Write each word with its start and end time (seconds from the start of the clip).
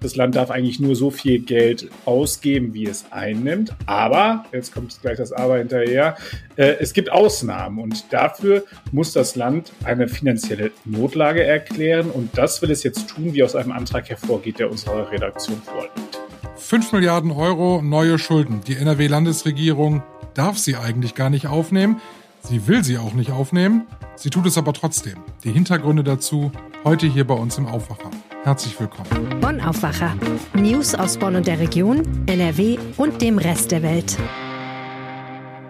Das 0.00 0.16
Land 0.16 0.34
darf 0.34 0.50
eigentlich 0.50 0.80
nur 0.80 0.96
so 0.96 1.10
viel 1.10 1.40
Geld 1.40 1.90
ausgeben, 2.06 2.72
wie 2.72 2.86
es 2.86 3.04
einnimmt. 3.10 3.74
Aber, 3.84 4.46
jetzt 4.50 4.72
kommt 4.72 4.98
gleich 5.02 5.18
das 5.18 5.30
Aber 5.30 5.58
hinterher, 5.58 6.16
äh, 6.56 6.76
es 6.80 6.94
gibt 6.94 7.12
Ausnahmen 7.12 7.78
und 7.78 8.10
dafür 8.10 8.64
muss 8.92 9.12
das 9.12 9.36
Land 9.36 9.72
eine 9.84 10.08
finanzielle 10.08 10.70
Notlage 10.86 11.44
erklären 11.44 12.10
und 12.10 12.36
das 12.38 12.62
will 12.62 12.70
es 12.70 12.82
jetzt 12.82 13.10
tun, 13.10 13.34
wie 13.34 13.44
aus 13.44 13.54
einem 13.54 13.72
Antrag 13.72 14.08
hervorgeht, 14.08 14.58
der 14.58 14.70
unserer 14.70 15.10
Redaktion 15.10 15.60
vorliegt. 15.62 16.18
5 16.56 16.92
Milliarden 16.92 17.30
Euro 17.30 17.82
neue 17.82 18.18
Schulden. 18.18 18.62
Die 18.66 18.76
NRW-Landesregierung 18.76 20.02
darf 20.34 20.56
sie 20.56 20.76
eigentlich 20.76 21.14
gar 21.14 21.28
nicht 21.28 21.46
aufnehmen. 21.46 22.00
Sie 22.42 22.66
will 22.66 22.82
sie 22.82 22.98
auch 22.98 23.12
nicht 23.12 23.30
aufnehmen. 23.30 23.86
Sie 24.16 24.30
tut 24.30 24.46
es 24.46 24.58
aber 24.58 24.72
trotzdem. 24.72 25.18
Die 25.44 25.52
Hintergründe 25.52 26.02
dazu 26.04 26.50
heute 26.84 27.06
hier 27.06 27.26
bei 27.26 27.34
uns 27.34 27.58
im 27.58 27.66
Aufwacher. 27.66 28.10
Herzlich 28.42 28.78
willkommen. 28.80 29.40
Bonn 29.40 29.60
Aufwacher. 29.60 30.14
News 30.54 30.94
aus 30.94 31.18
Bonn 31.18 31.36
und 31.36 31.46
der 31.46 31.58
Region, 31.58 32.02
NRW 32.26 32.78
und 32.96 33.20
dem 33.20 33.38
Rest 33.38 33.70
der 33.70 33.82
Welt. 33.82 34.16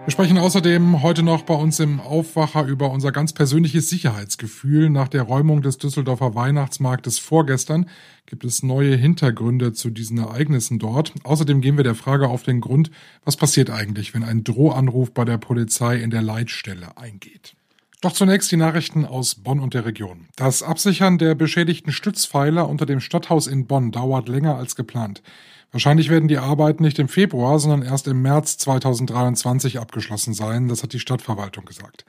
Wir 0.03 0.11
sprechen 0.11 0.39
außerdem 0.39 1.03
heute 1.03 1.21
noch 1.21 1.43
bei 1.43 1.53
uns 1.53 1.79
im 1.79 1.99
Aufwacher 1.99 2.65
über 2.65 2.89
unser 2.89 3.11
ganz 3.11 3.33
persönliches 3.33 3.87
Sicherheitsgefühl. 3.87 4.89
Nach 4.89 5.07
der 5.07 5.21
Räumung 5.21 5.61
des 5.61 5.77
Düsseldorfer 5.77 6.33
Weihnachtsmarktes 6.33 7.19
vorgestern 7.19 7.85
gibt 8.25 8.43
es 8.43 8.63
neue 8.63 8.95
Hintergründe 8.95 9.73
zu 9.73 9.91
diesen 9.91 10.17
Ereignissen 10.17 10.79
dort. 10.79 11.13
Außerdem 11.23 11.61
gehen 11.61 11.77
wir 11.77 11.83
der 11.83 11.93
Frage 11.93 12.29
auf 12.29 12.41
den 12.41 12.61
Grund, 12.61 12.89
was 13.23 13.37
passiert 13.37 13.69
eigentlich, 13.69 14.15
wenn 14.15 14.23
ein 14.23 14.43
Drohanruf 14.43 15.11
bei 15.11 15.23
der 15.23 15.37
Polizei 15.37 15.97
in 15.97 16.09
der 16.09 16.23
Leitstelle 16.23 16.97
eingeht. 16.97 17.53
Doch 18.01 18.13
zunächst 18.13 18.51
die 18.51 18.57
Nachrichten 18.57 19.05
aus 19.05 19.35
Bonn 19.35 19.59
und 19.59 19.75
der 19.75 19.85
Region. 19.85 20.29
Das 20.35 20.63
Absichern 20.63 21.19
der 21.19 21.35
beschädigten 21.35 21.91
Stützpfeiler 21.91 22.67
unter 22.67 22.87
dem 22.87 22.99
Stadthaus 23.01 23.45
in 23.45 23.67
Bonn 23.67 23.91
dauert 23.91 24.27
länger 24.27 24.55
als 24.55 24.75
geplant. 24.75 25.21
Wahrscheinlich 25.71 26.09
werden 26.09 26.27
die 26.27 26.37
Arbeiten 26.37 26.83
nicht 26.83 26.99
im 26.99 27.07
Februar, 27.07 27.57
sondern 27.57 27.81
erst 27.81 28.07
im 28.07 28.21
März 28.21 28.57
2023 28.57 29.79
abgeschlossen 29.79 30.33
sein, 30.33 30.67
das 30.67 30.83
hat 30.83 30.91
die 30.91 30.99
Stadtverwaltung 30.99 31.63
gesagt. 31.63 32.05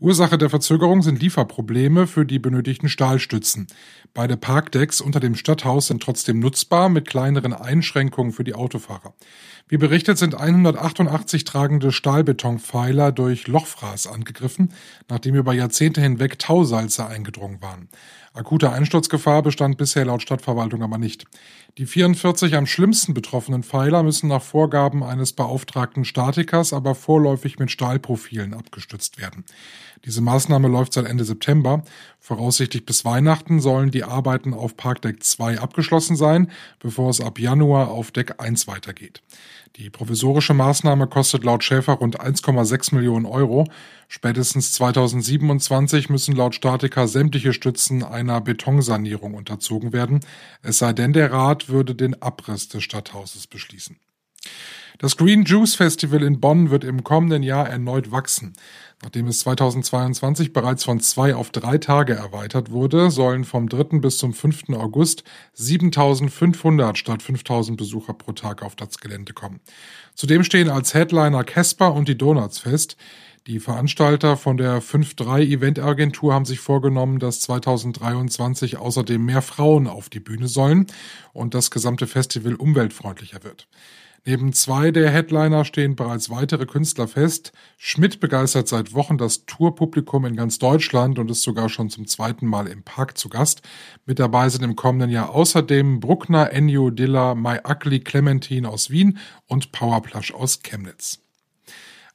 Ursache 0.00 0.36
der 0.36 0.50
Verzögerung 0.50 1.02
sind 1.02 1.22
Lieferprobleme 1.22 2.08
für 2.08 2.26
die 2.26 2.40
benötigten 2.40 2.88
Stahlstützen. 2.88 3.68
Beide 4.12 4.36
Parkdecks 4.36 5.00
unter 5.00 5.20
dem 5.20 5.36
Stadthaus 5.36 5.86
sind 5.86 6.02
trotzdem 6.02 6.40
nutzbar 6.40 6.88
mit 6.88 7.06
kleineren 7.06 7.52
Einschränkungen 7.52 8.32
für 8.32 8.42
die 8.42 8.54
Autofahrer. 8.54 9.14
Wie 9.68 9.76
berichtet 9.76 10.18
sind 10.18 10.34
188 10.34 11.44
tragende 11.44 11.92
Stahlbetonpfeiler 11.92 13.12
durch 13.12 13.46
Lochfraß 13.46 14.08
angegriffen, 14.08 14.72
nachdem 15.08 15.36
über 15.36 15.54
Jahrzehnte 15.54 16.00
hinweg 16.00 16.40
Tausalze 16.40 17.06
eingedrungen 17.06 17.62
waren. 17.62 17.88
Akute 18.36 18.72
Einsturzgefahr 18.72 19.42
bestand 19.42 19.76
bisher 19.76 20.04
laut 20.04 20.20
Stadtverwaltung 20.20 20.82
aber 20.82 20.98
nicht. 20.98 21.24
Die 21.78 21.86
44 21.86 22.56
am 22.56 22.66
schlimmsten 22.66 23.14
betroffenen 23.14 23.62
Pfeiler 23.62 24.02
müssen 24.02 24.26
nach 24.26 24.42
Vorgaben 24.42 25.04
eines 25.04 25.32
beauftragten 25.32 26.04
Statikers 26.04 26.72
aber 26.72 26.96
vorläufig 26.96 27.60
mit 27.60 27.70
Stahlprofilen 27.70 28.52
abgestützt 28.52 29.20
werden. 29.20 29.44
Diese 30.04 30.20
Maßnahme 30.20 30.66
läuft 30.66 30.94
seit 30.94 31.06
Ende 31.06 31.24
September. 31.24 31.84
Voraussichtlich 32.18 32.84
bis 32.84 33.04
Weihnachten 33.04 33.60
sollen 33.60 33.92
die 33.92 34.02
Arbeiten 34.02 34.52
auf 34.52 34.76
Parkdeck 34.76 35.22
2 35.22 35.60
abgeschlossen 35.60 36.16
sein, 36.16 36.50
bevor 36.80 37.10
es 37.10 37.20
ab 37.20 37.38
Januar 37.38 37.92
auf 37.92 38.10
Deck 38.10 38.42
1 38.42 38.66
weitergeht. 38.66 39.22
Die 39.76 39.90
provisorische 39.90 40.54
Maßnahme 40.54 41.08
kostet 41.08 41.42
laut 41.42 41.64
Schäfer 41.64 41.94
rund 41.94 42.20
1,6 42.20 42.94
Millionen 42.94 43.26
Euro. 43.26 43.66
Spätestens 44.06 44.70
2027 44.72 46.10
müssen 46.10 46.36
laut 46.36 46.54
Statiker 46.54 47.08
sämtliche 47.08 47.52
Stützen 47.52 48.04
einer 48.28 48.40
Betonsanierung 48.40 49.34
unterzogen 49.34 49.92
werden, 49.92 50.20
es 50.62 50.78
sei 50.78 50.92
denn, 50.92 51.12
der 51.12 51.32
Rat 51.32 51.68
würde 51.68 51.94
den 51.94 52.20
Abriss 52.20 52.68
des 52.68 52.82
Stadthauses 52.82 53.46
beschließen. 53.46 53.98
Das 54.98 55.16
Green 55.16 55.44
Juice 55.44 55.74
Festival 55.74 56.22
in 56.22 56.38
Bonn 56.38 56.70
wird 56.70 56.84
im 56.84 57.02
kommenden 57.02 57.42
Jahr 57.42 57.68
erneut 57.68 58.12
wachsen. 58.12 58.52
Nachdem 59.02 59.26
es 59.26 59.40
2022 59.40 60.52
bereits 60.52 60.84
von 60.84 61.00
zwei 61.00 61.34
auf 61.34 61.50
drei 61.50 61.78
Tage 61.78 62.14
erweitert 62.14 62.70
wurde, 62.70 63.10
sollen 63.10 63.44
vom 63.44 63.68
3. 63.68 63.98
bis 63.98 64.18
zum 64.18 64.32
5. 64.32 64.70
August 64.70 65.24
7500 65.54 66.96
statt 66.96 67.22
5000 67.22 67.76
Besucher 67.76 68.14
pro 68.14 68.32
Tag 68.32 68.62
auf 68.62 68.76
das 68.76 68.98
Gelände 68.98 69.32
kommen. 69.32 69.60
Zudem 70.14 70.44
stehen 70.44 70.70
als 70.70 70.94
Headliner 70.94 71.42
Casper 71.42 71.92
und 71.92 72.08
die 72.08 72.16
Donuts 72.16 72.60
fest. 72.60 72.96
Die 73.48 73.58
Veranstalter 73.58 74.36
von 74.36 74.56
der 74.56 74.80
5-3 74.80 75.40
Eventagentur 75.42 76.32
haben 76.32 76.46
sich 76.46 76.60
vorgenommen, 76.60 77.18
dass 77.18 77.40
2023 77.40 78.78
außerdem 78.78 79.22
mehr 79.22 79.42
Frauen 79.42 79.88
auf 79.88 80.08
die 80.08 80.20
Bühne 80.20 80.46
sollen 80.46 80.86
und 81.32 81.52
das 81.52 81.72
gesamte 81.72 82.06
Festival 82.06 82.54
umweltfreundlicher 82.54 83.42
wird. 83.42 83.66
Neben 84.26 84.54
zwei 84.54 84.90
der 84.90 85.10
Headliner 85.10 85.66
stehen 85.66 85.96
bereits 85.96 86.30
weitere 86.30 86.64
Künstler 86.64 87.06
fest. 87.06 87.52
Schmidt 87.76 88.20
begeistert 88.20 88.66
seit 88.68 88.94
Wochen 88.94 89.18
das 89.18 89.44
Tourpublikum 89.44 90.24
in 90.24 90.34
ganz 90.34 90.58
Deutschland 90.58 91.18
und 91.18 91.30
ist 91.30 91.42
sogar 91.42 91.68
schon 91.68 91.90
zum 91.90 92.06
zweiten 92.06 92.46
Mal 92.46 92.66
im 92.66 92.82
Park 92.82 93.18
zu 93.18 93.28
Gast. 93.28 93.60
Mit 94.06 94.18
dabei 94.18 94.48
sind 94.48 94.64
im 94.64 94.76
kommenden 94.76 95.10
Jahr 95.10 95.28
außerdem 95.28 96.00
Bruckner, 96.00 96.50
Ennio, 96.52 96.88
Dilla, 96.88 97.34
My 97.34 97.58
Ugly, 97.68 98.00
Clementine 98.00 98.66
aus 98.66 98.88
Wien 98.88 99.18
und 99.46 99.72
Powerplush 99.72 100.32
aus 100.32 100.62
Chemnitz. 100.62 101.18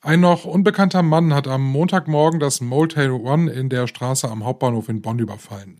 Ein 0.01 0.21
noch 0.21 0.45
unbekannter 0.45 1.03
Mann 1.03 1.33
hat 1.33 1.47
am 1.47 1.61
Montagmorgen 1.61 2.39
das 2.39 2.59
Motel 2.59 3.11
One 3.11 3.51
in 3.51 3.69
der 3.69 3.85
Straße 3.85 4.27
am 4.31 4.45
Hauptbahnhof 4.45 4.89
in 4.89 5.03
Bonn 5.03 5.19
überfallen. 5.19 5.79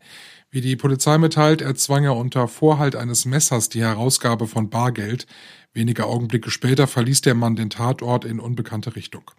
Wie 0.51 0.61
die 0.61 0.75
Polizei 0.75 1.17
mitteilt, 1.17 1.61
erzwang 1.61 2.03
er 2.03 2.15
unter 2.15 2.47
Vorhalt 2.47 2.95
eines 2.95 3.25
Messers 3.25 3.69
die 3.69 3.81
Herausgabe 3.81 4.47
von 4.47 4.69
Bargeld. 4.69 5.25
Wenige 5.73 6.07
Augenblicke 6.07 6.49
später 6.49 6.87
verließ 6.87 7.21
der 7.21 7.35
Mann 7.35 7.55
den 7.55 7.69
Tatort 7.69 8.25
in 8.25 8.39
unbekannte 8.39 8.95
Richtung. 8.95 9.29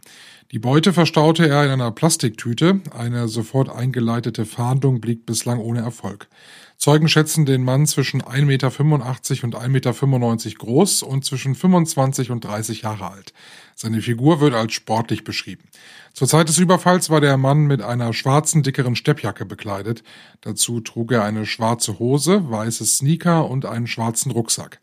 Die 0.53 0.61
Beute 0.61 0.93
verstaute 0.93 1.49
er 1.49 1.65
in 1.65 1.71
einer 1.73 1.91
Plastiktüte. 1.91 2.81
Eine 2.97 3.27
sofort 3.27 3.69
eingeleitete 3.69 4.47
Fahndung 4.47 5.01
blieb 5.01 5.27
bislang 5.27 5.59
ohne 5.59 5.81
Erfolg. 5.81 6.29
Zeugen 6.77 7.09
schätzen 7.09 7.47
den 7.47 7.65
Mann 7.65 7.87
zwischen 7.87 8.23
1,85 8.23 8.45
Meter 8.45 8.69
und 8.69 9.55
1,95 9.55 9.69
Meter 9.69 10.59
groß 10.59 11.03
und 11.03 11.25
zwischen 11.25 11.55
25 11.55 12.31
und 12.31 12.45
30 12.45 12.83
Jahre 12.83 13.11
alt. 13.11 13.33
Seine 13.75 14.01
Figur 14.01 14.41
wird 14.41 14.55
als 14.55 14.73
sportlich 14.73 15.25
beschrieben. 15.25 15.65
Zur 16.15 16.29
Zeit 16.29 16.49
des 16.49 16.59
Überfalls 16.59 17.11
war 17.11 17.21
der 17.21 17.37
Mann 17.39 17.67
mit 17.67 17.83
einer 17.83 18.13
schwarzen, 18.13 18.63
dickeren 18.63 18.95
Steppjacke 18.95 19.45
bekleidet. 19.45 20.05
Dazu 20.43 20.81
trug 20.81 21.13
er 21.13 21.25
eine 21.25 21.45
schwarze 21.45 21.99
Hose, 21.99 22.49
weiße 22.51 22.87
Sneaker 22.87 23.51
und 23.51 23.67
einen 23.67 23.87
schwarzen 23.87 24.31
Rucksack. 24.31 24.81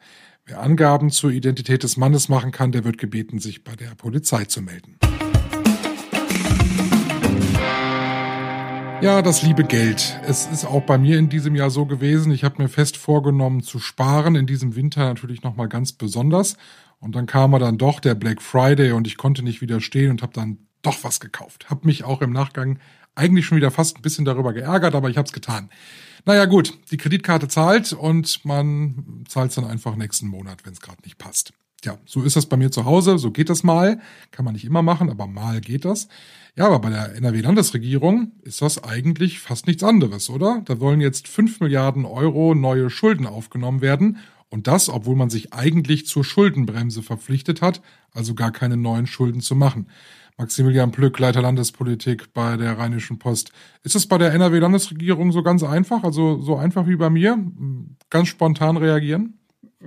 Wer 0.50 0.62
Angaben 0.62 1.10
zur 1.10 1.32
Identität 1.32 1.84
des 1.84 1.98
Mannes 1.98 2.30
machen 2.30 2.52
kann, 2.52 2.72
der 2.72 2.86
wird 2.86 2.98
gebeten, 2.98 3.40
sich 3.40 3.66
bei 3.66 3.76
der 3.76 3.96
Polizei 3.96 4.46
zu 4.46 4.62
melden. 4.62 4.98
Ja, 9.02 9.22
das 9.22 9.44
liebe 9.44 9.66
Geld. 9.66 10.18
Es 10.26 10.48
ist 10.48 10.64
auch 10.64 10.84
bei 10.84 10.98
mir 10.98 11.20
in 11.20 11.28
diesem 11.28 11.54
Jahr 11.54 11.70
so 11.70 11.86
gewesen. 11.86 12.32
Ich 12.32 12.46
habe 12.46 12.62
mir 12.62 12.70
fest 12.70 12.96
vorgenommen 12.96 13.62
zu 13.62 13.80
sparen, 13.80 14.36
in 14.36 14.48
diesem 14.48 14.78
Winter 14.78 15.04
natürlich 15.04 15.44
nochmal 15.44 15.68
ganz 15.68 15.92
besonders. 15.92 16.56
Und 17.00 17.14
dann 17.18 17.26
kam 17.26 17.52
er 17.52 17.60
dann 17.60 17.78
doch 17.78 18.00
der 18.00 18.16
Black 18.16 18.42
Friday 18.42 18.94
und 18.94 19.06
ich 19.06 19.18
konnte 19.18 19.44
nicht 19.44 19.60
widerstehen 19.60 20.12
und 20.12 20.22
habe 20.22 20.32
dann 20.32 20.60
doch 20.82 21.04
was 21.04 21.20
gekauft. 21.20 21.70
Hab 21.70 21.84
mich 21.84 22.06
auch 22.06 22.22
im 22.22 22.32
Nachgang 22.32 22.80
eigentlich 23.18 23.46
schon 23.46 23.58
wieder 23.58 23.72
fast 23.72 23.98
ein 23.98 24.02
bisschen 24.02 24.26
darüber 24.26 24.54
geärgert, 24.54 24.96
aber 24.96 25.10
ich 25.10 25.18
habe 25.18 25.26
es 25.26 25.34
getan. 25.34 25.70
Naja 26.26 26.46
gut, 26.46 26.78
die 26.92 26.98
Kreditkarte 26.98 27.48
zahlt 27.48 27.94
und 27.94 28.44
man 28.44 29.24
zahlt 29.28 29.56
dann 29.58 29.66
einfach 29.66 29.96
nächsten 29.96 30.28
Monat, 30.28 30.66
wenn 30.66 30.74
es 30.74 30.82
gerade 30.82 31.02
nicht 31.04 31.18
passt. 31.18 31.54
Ja, 31.84 31.98
so 32.06 32.24
ist 32.24 32.36
das 32.36 32.48
bei 32.48 32.58
mir 32.58 32.72
zu 32.72 32.86
Hause, 32.86 33.18
so 33.18 33.32
geht 33.32 33.50
das 33.50 33.64
mal. 33.64 34.02
Kann 34.32 34.44
man 34.44 34.56
nicht 34.56 34.66
immer 34.66 34.82
machen, 34.82 35.10
aber 35.10 35.28
mal 35.28 35.62
geht 35.62 35.86
das. 35.86 36.08
Ja, 36.56 36.66
aber 36.66 36.80
bei 36.80 36.90
der 36.90 37.16
NRW-Landesregierung 37.16 38.32
ist 38.42 38.62
das 38.62 38.84
eigentlich 38.84 39.40
fast 39.40 39.68
nichts 39.68 39.84
anderes, 39.84 40.30
oder? 40.30 40.64
Da 40.66 40.80
wollen 40.80 41.02
jetzt 41.02 41.28
fünf 41.28 41.60
Milliarden 41.60 42.04
Euro 42.04 42.56
neue 42.56 42.90
Schulden 42.90 43.28
aufgenommen 43.28 43.82
werden. 43.82 44.18
Und 44.50 44.68
das, 44.68 44.90
obwohl 44.90 45.16
man 45.16 45.30
sich 45.30 45.54
eigentlich 45.54 46.08
zur 46.08 46.24
Schuldenbremse 46.24 47.04
verpflichtet 47.04 47.62
hat, 47.62 47.82
also 48.14 48.34
gar 48.34 48.52
keine 48.52 48.76
neuen 48.76 49.06
Schulden 49.06 49.42
zu 49.42 49.56
machen. 49.56 49.88
Maximilian 50.38 50.92
Plück, 50.92 51.18
Leiter 51.18 51.42
Landespolitik 51.42 52.32
bei 52.34 52.58
der 52.58 52.78
Rheinischen 52.78 53.18
Post. 53.18 53.52
Ist 53.84 53.96
es 53.96 54.08
bei 54.08 54.20
der 54.20 54.34
NRW-Landesregierung 54.34 55.32
so 55.32 55.42
ganz 55.42 55.64
einfach, 55.64 56.04
also 56.04 56.40
so 56.40 56.56
einfach 56.56 56.88
wie 56.88 56.96
bei 56.96 57.10
mir? 57.10 57.40
Ganz 58.12 58.28
spontan 58.28 58.78
reagieren? 58.78 59.40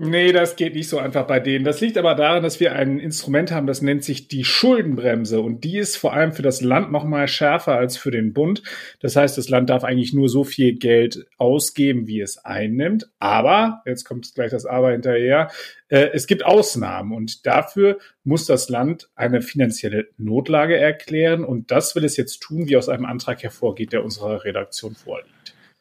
Nee, 0.02 0.32
das 0.32 0.56
geht 0.56 0.76
nicht 0.76 0.88
so 0.88 0.98
einfach 0.98 1.26
bei 1.26 1.40
denen. 1.40 1.62
Das 1.62 1.82
liegt 1.82 1.98
aber 1.98 2.14
daran, 2.14 2.42
dass 2.42 2.58
wir 2.58 2.72
ein 2.72 2.98
Instrument 2.98 3.52
haben, 3.52 3.66
das 3.66 3.82
nennt 3.82 4.02
sich 4.02 4.28
die 4.28 4.44
Schuldenbremse. 4.44 5.42
Und 5.42 5.62
die 5.62 5.76
ist 5.76 5.98
vor 5.98 6.14
allem 6.14 6.32
für 6.32 6.40
das 6.40 6.62
Land 6.62 6.90
noch 6.90 7.04
mal 7.04 7.28
schärfer 7.28 7.74
als 7.76 7.98
für 7.98 8.10
den 8.10 8.32
Bund. 8.32 8.62
Das 9.00 9.14
heißt, 9.14 9.36
das 9.36 9.50
Land 9.50 9.68
darf 9.68 9.84
eigentlich 9.84 10.14
nur 10.14 10.30
so 10.30 10.42
viel 10.42 10.78
Geld 10.78 11.26
ausgeben, 11.36 12.06
wie 12.06 12.22
es 12.22 12.38
einnimmt. 12.38 13.10
Aber, 13.18 13.82
jetzt 13.84 14.04
kommt 14.06 14.34
gleich 14.34 14.50
das 14.50 14.64
Aber 14.64 14.92
hinterher, 14.92 15.50
äh, 15.88 16.08
es 16.14 16.26
gibt 16.26 16.46
Ausnahmen. 16.46 17.12
Und 17.12 17.44
dafür 17.44 17.98
muss 18.24 18.46
das 18.46 18.70
Land 18.70 19.10
eine 19.16 19.42
finanzielle 19.42 20.08
Notlage 20.16 20.78
erklären. 20.78 21.44
Und 21.44 21.70
das 21.70 21.94
will 21.94 22.06
es 22.06 22.16
jetzt 22.16 22.40
tun, 22.40 22.70
wie 22.70 22.78
aus 22.78 22.88
einem 22.88 23.04
Antrag 23.04 23.42
hervorgeht, 23.42 23.92
der 23.92 24.02
unserer 24.02 24.44
Redaktion 24.44 24.94
vorliegt. 24.94 25.39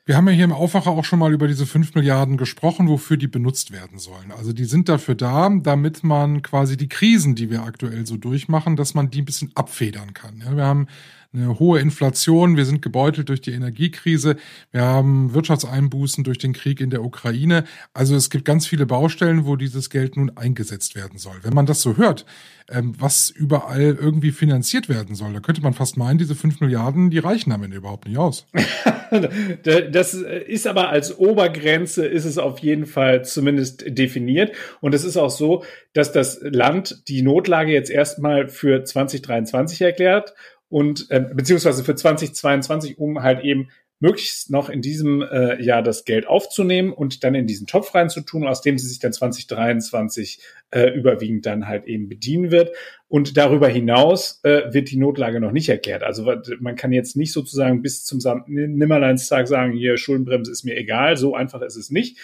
Wir 0.09 0.17
haben 0.17 0.27
ja 0.27 0.33
hier 0.33 0.45
im 0.45 0.53
Aufwacher 0.53 0.89
auch 0.89 1.05
schon 1.05 1.19
mal 1.19 1.31
über 1.33 1.47
diese 1.47 1.67
fünf 1.67 1.93
Milliarden 1.93 2.35
gesprochen, 2.35 2.87
wofür 2.87 3.15
die 3.15 3.27
benutzt 3.27 3.69
werden 3.69 3.99
sollen. 3.99 4.31
Also 4.35 4.53
die 4.53 4.65
sind 4.65 4.89
dafür 4.89 5.13
da, 5.13 5.47
damit 5.61 6.03
man 6.03 6.41
quasi 6.41 6.77
die 6.77 6.89
Krisen, 6.89 7.35
die 7.35 7.51
wir 7.51 7.61
aktuell 7.61 8.07
so 8.07 8.17
durchmachen, 8.17 8.75
dass 8.75 8.95
man 8.95 9.11
die 9.11 9.21
ein 9.21 9.25
bisschen 9.25 9.51
abfedern 9.53 10.15
kann. 10.15 10.41
Ja, 10.43 10.57
wir 10.57 10.65
haben 10.65 10.87
eine 11.31 11.59
hohe 11.59 11.79
Inflation, 11.79 12.57
wir 12.57 12.65
sind 12.65 12.81
gebeutelt 12.81 13.29
durch 13.29 13.41
die 13.41 13.51
Energiekrise, 13.51 14.35
wir 14.71 14.81
haben 14.81 15.33
Wirtschaftseinbußen 15.33 16.23
durch 16.23 16.39
den 16.39 16.53
Krieg 16.53 16.81
in 16.81 16.89
der 16.89 17.03
Ukraine. 17.03 17.65
Also 17.93 18.15
es 18.15 18.31
gibt 18.31 18.45
ganz 18.45 18.65
viele 18.65 18.87
Baustellen, 18.87 19.45
wo 19.45 19.55
dieses 19.55 19.91
Geld 19.91 20.17
nun 20.17 20.31
eingesetzt 20.35 20.95
werden 20.95 21.19
soll. 21.19 21.35
Wenn 21.43 21.53
man 21.53 21.67
das 21.67 21.81
so 21.81 21.97
hört, 21.97 22.25
ähm, 22.67 22.95
was 22.97 23.29
überall 23.29 23.97
irgendwie 23.99 24.31
finanziert 24.31 24.89
werden 24.89 25.13
soll, 25.13 25.33
da 25.33 25.39
könnte 25.39 25.61
man 25.61 25.73
fast 25.73 25.97
meinen, 25.97 26.17
diese 26.17 26.33
fünf 26.33 26.61
Milliarden, 26.61 27.11
die 27.11 27.19
reichen 27.19 27.51
am 27.51 27.61
Ende 27.61 27.77
überhaupt 27.77 28.07
nicht 28.07 28.17
aus. 28.17 28.47
das 29.63 30.13
ist 30.15 30.65
aber 30.65 30.89
als 30.89 31.19
Obergrenze 31.19 32.07
ist 32.07 32.25
es 32.25 32.39
auf 32.39 32.57
jeden 32.59 32.87
Fall 32.87 33.23
zumindest 33.23 33.83
definiert. 33.87 34.51
Und 34.81 34.95
es 34.95 35.03
ist 35.03 35.17
auch 35.17 35.29
so, 35.29 35.63
dass 35.93 36.11
das 36.11 36.39
Land 36.41 37.07
die 37.07 37.21
Notlage 37.21 37.71
jetzt 37.71 37.91
erstmal 37.91 38.47
für 38.47 38.83
2023 38.83 39.81
erklärt 39.81 40.33
und 40.69 41.09
äh, 41.09 41.19
beziehungsweise 41.33 41.83
für 41.83 41.95
2022, 41.95 42.97
um 42.97 43.21
halt 43.21 43.43
eben 43.43 43.69
möglichst 43.99 44.49
noch 44.49 44.69
in 44.69 44.81
diesem 44.81 45.21
äh, 45.21 45.61
Jahr 45.61 45.83
das 45.83 46.05
Geld 46.05 46.25
aufzunehmen 46.25 46.93
und 46.93 47.23
dann 47.23 47.35
in 47.35 47.47
diesen 47.47 47.67
Topf 47.67 47.93
reinzutun, 47.93 48.47
aus 48.47 48.61
dem 48.61 48.77
sie 48.77 48.87
sich 48.87 48.99
dann 48.99 49.11
2023 49.11 50.39
äh, 50.71 50.89
überwiegend 50.91 51.45
dann 51.45 51.67
halt 51.67 51.85
eben 51.85 52.07
bedienen 52.07 52.49
wird. 52.51 52.71
Und 53.09 53.35
darüber 53.35 53.67
hinaus 53.67 54.39
äh, 54.43 54.73
wird 54.73 54.89
die 54.91 54.97
Notlage 54.97 55.41
noch 55.41 55.51
nicht 55.51 55.67
erklärt. 55.67 56.03
Also 56.03 56.31
man 56.59 56.75
kann 56.75 56.93
jetzt 56.93 57.17
nicht 57.17 57.33
sozusagen 57.33 57.81
bis 57.81 58.05
zum 58.05 58.19
Nimmerleinstag 58.47 59.47
sagen, 59.47 59.73
hier 59.73 59.97
Schuldenbremse 59.97 60.51
ist 60.51 60.63
mir 60.63 60.77
egal, 60.77 61.17
so 61.17 61.35
einfach 61.35 61.61
ist 61.61 61.75
es 61.75 61.89
nicht. 61.89 62.17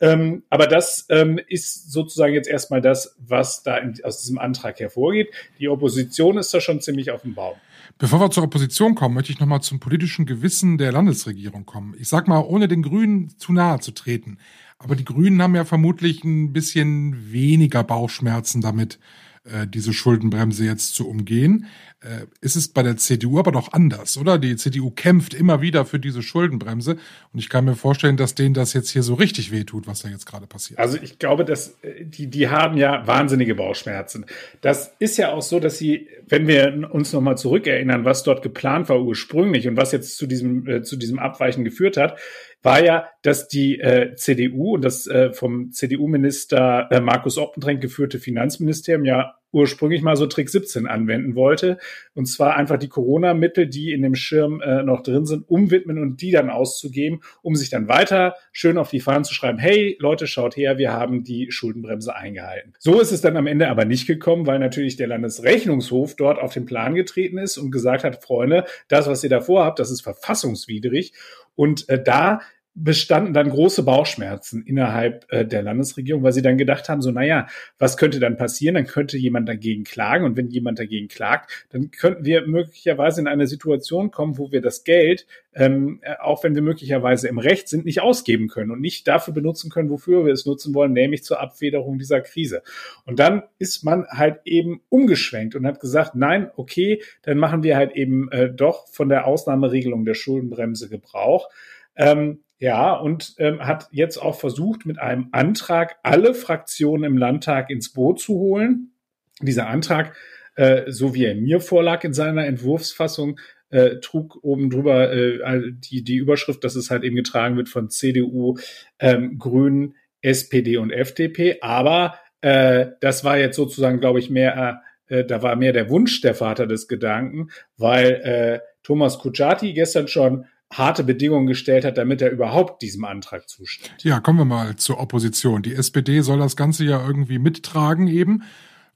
Ähm, 0.00 0.42
aber 0.50 0.66
das 0.66 1.06
ähm, 1.08 1.40
ist 1.48 1.90
sozusagen 1.92 2.34
jetzt 2.34 2.48
erstmal 2.48 2.82
das, 2.82 3.16
was 3.18 3.62
da 3.62 3.78
in, 3.78 3.94
aus 4.02 4.20
diesem 4.20 4.38
Antrag 4.38 4.80
hervorgeht. 4.80 5.30
Die 5.58 5.68
Opposition 5.68 6.36
ist 6.36 6.52
da 6.52 6.60
schon 6.60 6.80
ziemlich 6.80 7.12
auf 7.12 7.22
dem 7.22 7.34
Baum. 7.34 7.54
Bevor 7.96 8.20
wir 8.20 8.30
zur 8.30 8.42
Opposition 8.42 8.96
kommen, 8.96 9.14
möchte 9.14 9.30
ich 9.30 9.38
nochmal 9.38 9.62
zum 9.62 9.78
politischen 9.78 10.26
Gewissen 10.26 10.78
der 10.78 10.90
Landesregierung 10.90 11.64
kommen. 11.64 11.94
Ich 11.98 12.08
sag 12.08 12.26
mal, 12.26 12.40
ohne 12.40 12.66
den 12.66 12.82
Grünen 12.82 13.38
zu 13.38 13.52
nahe 13.52 13.78
zu 13.78 13.92
treten. 13.92 14.38
Aber 14.78 14.96
die 14.96 15.04
Grünen 15.04 15.40
haben 15.40 15.54
ja 15.54 15.64
vermutlich 15.64 16.24
ein 16.24 16.52
bisschen 16.52 17.32
weniger 17.32 17.84
Bauchschmerzen 17.84 18.60
damit, 18.60 18.98
äh, 19.44 19.66
diese 19.66 19.92
Schuldenbremse 19.92 20.64
jetzt 20.64 20.94
zu 20.94 21.08
umgehen. 21.08 21.66
Äh, 22.00 22.26
ist 22.40 22.56
es 22.56 22.68
bei 22.68 22.82
der 22.82 22.96
CDU 22.96 23.38
aber 23.38 23.52
doch 23.52 23.72
anders, 23.72 24.16
oder? 24.16 24.38
Die 24.38 24.56
CDU 24.56 24.90
kämpft 24.90 25.34
immer 25.34 25.60
wieder 25.60 25.84
für 25.84 25.98
diese 25.98 26.22
Schuldenbremse 26.22 26.92
und 27.32 27.38
ich 27.38 27.48
kann 27.48 27.64
mir 27.64 27.76
vorstellen, 27.76 28.16
dass 28.16 28.34
denen 28.34 28.54
das 28.54 28.72
jetzt 28.72 28.90
hier 28.90 29.02
so 29.02 29.14
richtig 29.14 29.52
wehtut, 29.52 29.86
was 29.86 30.00
da 30.00 30.08
jetzt 30.08 30.26
gerade 30.26 30.46
passiert. 30.46 30.78
Also 30.78 30.98
ich 31.00 31.18
glaube, 31.18 31.44
dass 31.44 31.78
äh, 31.82 32.04
die, 32.04 32.28
die 32.28 32.48
haben 32.48 32.76
ja 32.78 33.06
wahnsinnige 33.06 33.54
Bauchschmerzen. 33.54 34.26
Das 34.60 34.94
ist 34.98 35.18
ja 35.18 35.32
auch 35.32 35.42
so, 35.42 35.60
dass 35.60 35.78
sie, 35.78 36.08
wenn 36.26 36.46
wir 36.46 36.90
uns 36.92 37.12
nochmal 37.12 37.36
zurückerinnern, 37.36 38.04
was 38.04 38.22
dort 38.22 38.42
geplant 38.42 38.88
war 38.88 39.00
ursprünglich 39.00 39.68
und 39.68 39.76
was 39.76 39.92
jetzt 39.92 40.16
zu 40.16 40.26
diesem, 40.26 40.66
äh, 40.66 40.82
zu 40.82 40.96
diesem 40.96 41.18
Abweichen 41.18 41.64
geführt 41.64 41.96
hat, 41.96 42.18
war 42.64 42.82
ja, 42.82 43.08
dass 43.22 43.46
die 43.46 43.78
äh, 43.78 44.14
CDU 44.16 44.74
und 44.74 44.84
das 44.84 45.06
äh, 45.06 45.32
vom 45.32 45.70
CDU-Minister 45.70 46.88
äh, 46.90 47.00
Markus 47.00 47.38
Oppentränk 47.38 47.80
geführte 47.80 48.18
Finanzministerium 48.18 49.04
ja 49.04 49.34
ursprünglich 49.54 50.02
mal 50.02 50.16
so 50.16 50.26
Trick 50.26 50.50
17 50.50 50.86
anwenden 50.86 51.36
wollte. 51.36 51.78
Und 52.14 52.26
zwar 52.26 52.56
einfach 52.56 52.76
die 52.76 52.88
Corona-Mittel, 52.88 53.68
die 53.68 53.92
in 53.92 54.02
dem 54.02 54.16
Schirm 54.16 54.60
äh, 54.60 54.82
noch 54.82 55.02
drin 55.02 55.26
sind, 55.26 55.48
umwidmen 55.48 55.98
und 55.98 56.20
die 56.20 56.32
dann 56.32 56.50
auszugeben, 56.50 57.20
um 57.40 57.54
sich 57.54 57.70
dann 57.70 57.88
weiter 57.88 58.34
schön 58.52 58.76
auf 58.76 58.90
die 58.90 59.00
Fahnen 59.00 59.24
zu 59.24 59.32
schreiben, 59.32 59.58
hey 59.58 59.96
Leute, 60.00 60.26
schaut 60.26 60.56
her, 60.56 60.76
wir 60.76 60.92
haben 60.92 61.22
die 61.22 61.52
Schuldenbremse 61.52 62.16
eingehalten. 62.16 62.72
So 62.80 63.00
ist 63.00 63.12
es 63.12 63.20
dann 63.20 63.36
am 63.36 63.46
Ende 63.46 63.68
aber 63.68 63.84
nicht 63.84 64.06
gekommen, 64.06 64.46
weil 64.46 64.58
natürlich 64.58 64.96
der 64.96 65.06
Landesrechnungshof 65.06 66.16
dort 66.16 66.40
auf 66.40 66.52
den 66.52 66.66
Plan 66.66 66.96
getreten 66.96 67.38
ist 67.38 67.56
und 67.56 67.70
gesagt 67.70 68.02
hat, 68.02 68.24
Freunde, 68.24 68.64
das, 68.88 69.06
was 69.06 69.22
ihr 69.22 69.30
davor 69.30 69.64
habt, 69.64 69.78
das 69.78 69.92
ist 69.92 70.02
verfassungswidrig. 70.02 71.12
Und 71.54 71.88
äh, 71.88 72.02
da 72.02 72.40
bestanden 72.76 73.32
dann 73.32 73.50
große 73.50 73.84
Bauchschmerzen 73.84 74.62
innerhalb 74.66 75.26
äh, 75.32 75.46
der 75.46 75.62
Landesregierung, 75.62 76.24
weil 76.24 76.32
sie 76.32 76.42
dann 76.42 76.58
gedacht 76.58 76.88
haben, 76.88 77.02
so, 77.02 77.12
naja, 77.12 77.46
was 77.78 77.96
könnte 77.96 78.18
dann 78.18 78.36
passieren? 78.36 78.74
Dann 78.74 78.86
könnte 78.86 79.16
jemand 79.16 79.48
dagegen 79.48 79.84
klagen. 79.84 80.24
Und 80.24 80.36
wenn 80.36 80.48
jemand 80.48 80.80
dagegen 80.80 81.06
klagt, 81.06 81.66
dann 81.70 81.92
könnten 81.92 82.24
wir 82.24 82.48
möglicherweise 82.48 83.20
in 83.20 83.28
eine 83.28 83.46
Situation 83.46 84.10
kommen, 84.10 84.38
wo 84.38 84.50
wir 84.50 84.60
das 84.60 84.82
Geld, 84.82 85.26
ähm, 85.54 86.00
äh, 86.02 86.14
auch 86.20 86.42
wenn 86.42 86.56
wir 86.56 86.62
möglicherweise 86.62 87.28
im 87.28 87.38
Recht 87.38 87.68
sind, 87.68 87.84
nicht 87.84 88.00
ausgeben 88.00 88.48
können 88.48 88.72
und 88.72 88.80
nicht 88.80 89.06
dafür 89.06 89.32
benutzen 89.32 89.70
können, 89.70 89.90
wofür 89.90 90.26
wir 90.26 90.32
es 90.32 90.44
nutzen 90.44 90.74
wollen, 90.74 90.92
nämlich 90.92 91.22
zur 91.22 91.40
Abfederung 91.40 91.98
dieser 91.98 92.22
Krise. 92.22 92.62
Und 93.06 93.20
dann 93.20 93.44
ist 93.60 93.84
man 93.84 94.04
halt 94.08 94.40
eben 94.46 94.80
umgeschwenkt 94.88 95.54
und 95.54 95.64
hat 95.64 95.78
gesagt, 95.78 96.16
nein, 96.16 96.50
okay, 96.56 97.00
dann 97.22 97.38
machen 97.38 97.62
wir 97.62 97.76
halt 97.76 97.92
eben 97.92 98.32
äh, 98.32 98.50
doch 98.52 98.88
von 98.88 99.08
der 99.08 99.28
Ausnahmeregelung 99.28 100.04
der 100.04 100.14
Schuldenbremse 100.14 100.88
Gebrauch. 100.88 101.48
Ähm, 101.96 102.40
ja, 102.64 102.94
und 102.94 103.34
ähm, 103.36 103.60
hat 103.60 103.88
jetzt 103.90 104.16
auch 104.16 104.40
versucht, 104.40 104.86
mit 104.86 104.98
einem 104.98 105.28
Antrag 105.32 105.96
alle 106.02 106.32
Fraktionen 106.32 107.04
im 107.04 107.18
Landtag 107.18 107.68
ins 107.68 107.92
Boot 107.92 108.20
zu 108.20 108.38
holen. 108.38 108.94
Dieser 109.42 109.66
Antrag, 109.66 110.16
äh, 110.56 110.90
so 110.90 111.14
wie 111.14 111.26
er 111.26 111.34
mir 111.34 111.60
vorlag 111.60 112.04
in 112.04 112.14
seiner 112.14 112.46
Entwurfsfassung, 112.46 113.38
äh, 113.68 113.96
trug 113.96 114.38
oben 114.42 114.70
drüber 114.70 115.12
äh, 115.12 115.72
die, 115.74 116.04
die 116.04 116.16
Überschrift, 116.16 116.64
dass 116.64 116.74
es 116.74 116.90
halt 116.90 117.04
eben 117.04 117.16
getragen 117.16 117.58
wird 117.58 117.68
von 117.68 117.90
CDU, 117.90 118.56
ähm, 118.98 119.38
Grünen, 119.38 119.96
SPD 120.22 120.78
und 120.78 120.90
FDP. 120.90 121.58
Aber 121.60 122.18
äh, 122.40 122.86
das 123.02 123.24
war 123.24 123.36
jetzt 123.36 123.56
sozusagen, 123.56 124.00
glaube 124.00 124.20
ich, 124.20 124.30
mehr, 124.30 124.80
äh, 125.08 125.22
da 125.22 125.42
war 125.42 125.54
mehr 125.56 125.74
der 125.74 125.90
Wunsch 125.90 126.22
der 126.22 126.34
Vater 126.34 126.66
des 126.66 126.88
Gedanken, 126.88 127.50
weil 127.76 128.08
äh, 128.24 128.60
Thomas 128.82 129.18
Kutschaty 129.18 129.74
gestern 129.74 130.08
schon 130.08 130.46
harte 130.78 131.04
Bedingungen 131.04 131.46
gestellt 131.46 131.84
hat, 131.84 131.98
damit 131.98 132.22
er 132.22 132.30
überhaupt 132.30 132.82
diesem 132.82 133.04
Antrag 133.04 133.48
zustimmt. 133.48 134.02
Ja, 134.02 134.20
kommen 134.20 134.38
wir 134.38 134.44
mal 134.44 134.76
zur 134.76 135.00
Opposition. 135.00 135.62
Die 135.62 135.74
SPD 135.74 136.20
soll 136.20 136.38
das 136.38 136.56
Ganze 136.56 136.84
ja 136.84 137.04
irgendwie 137.04 137.38
mittragen 137.38 138.08
eben. 138.08 138.42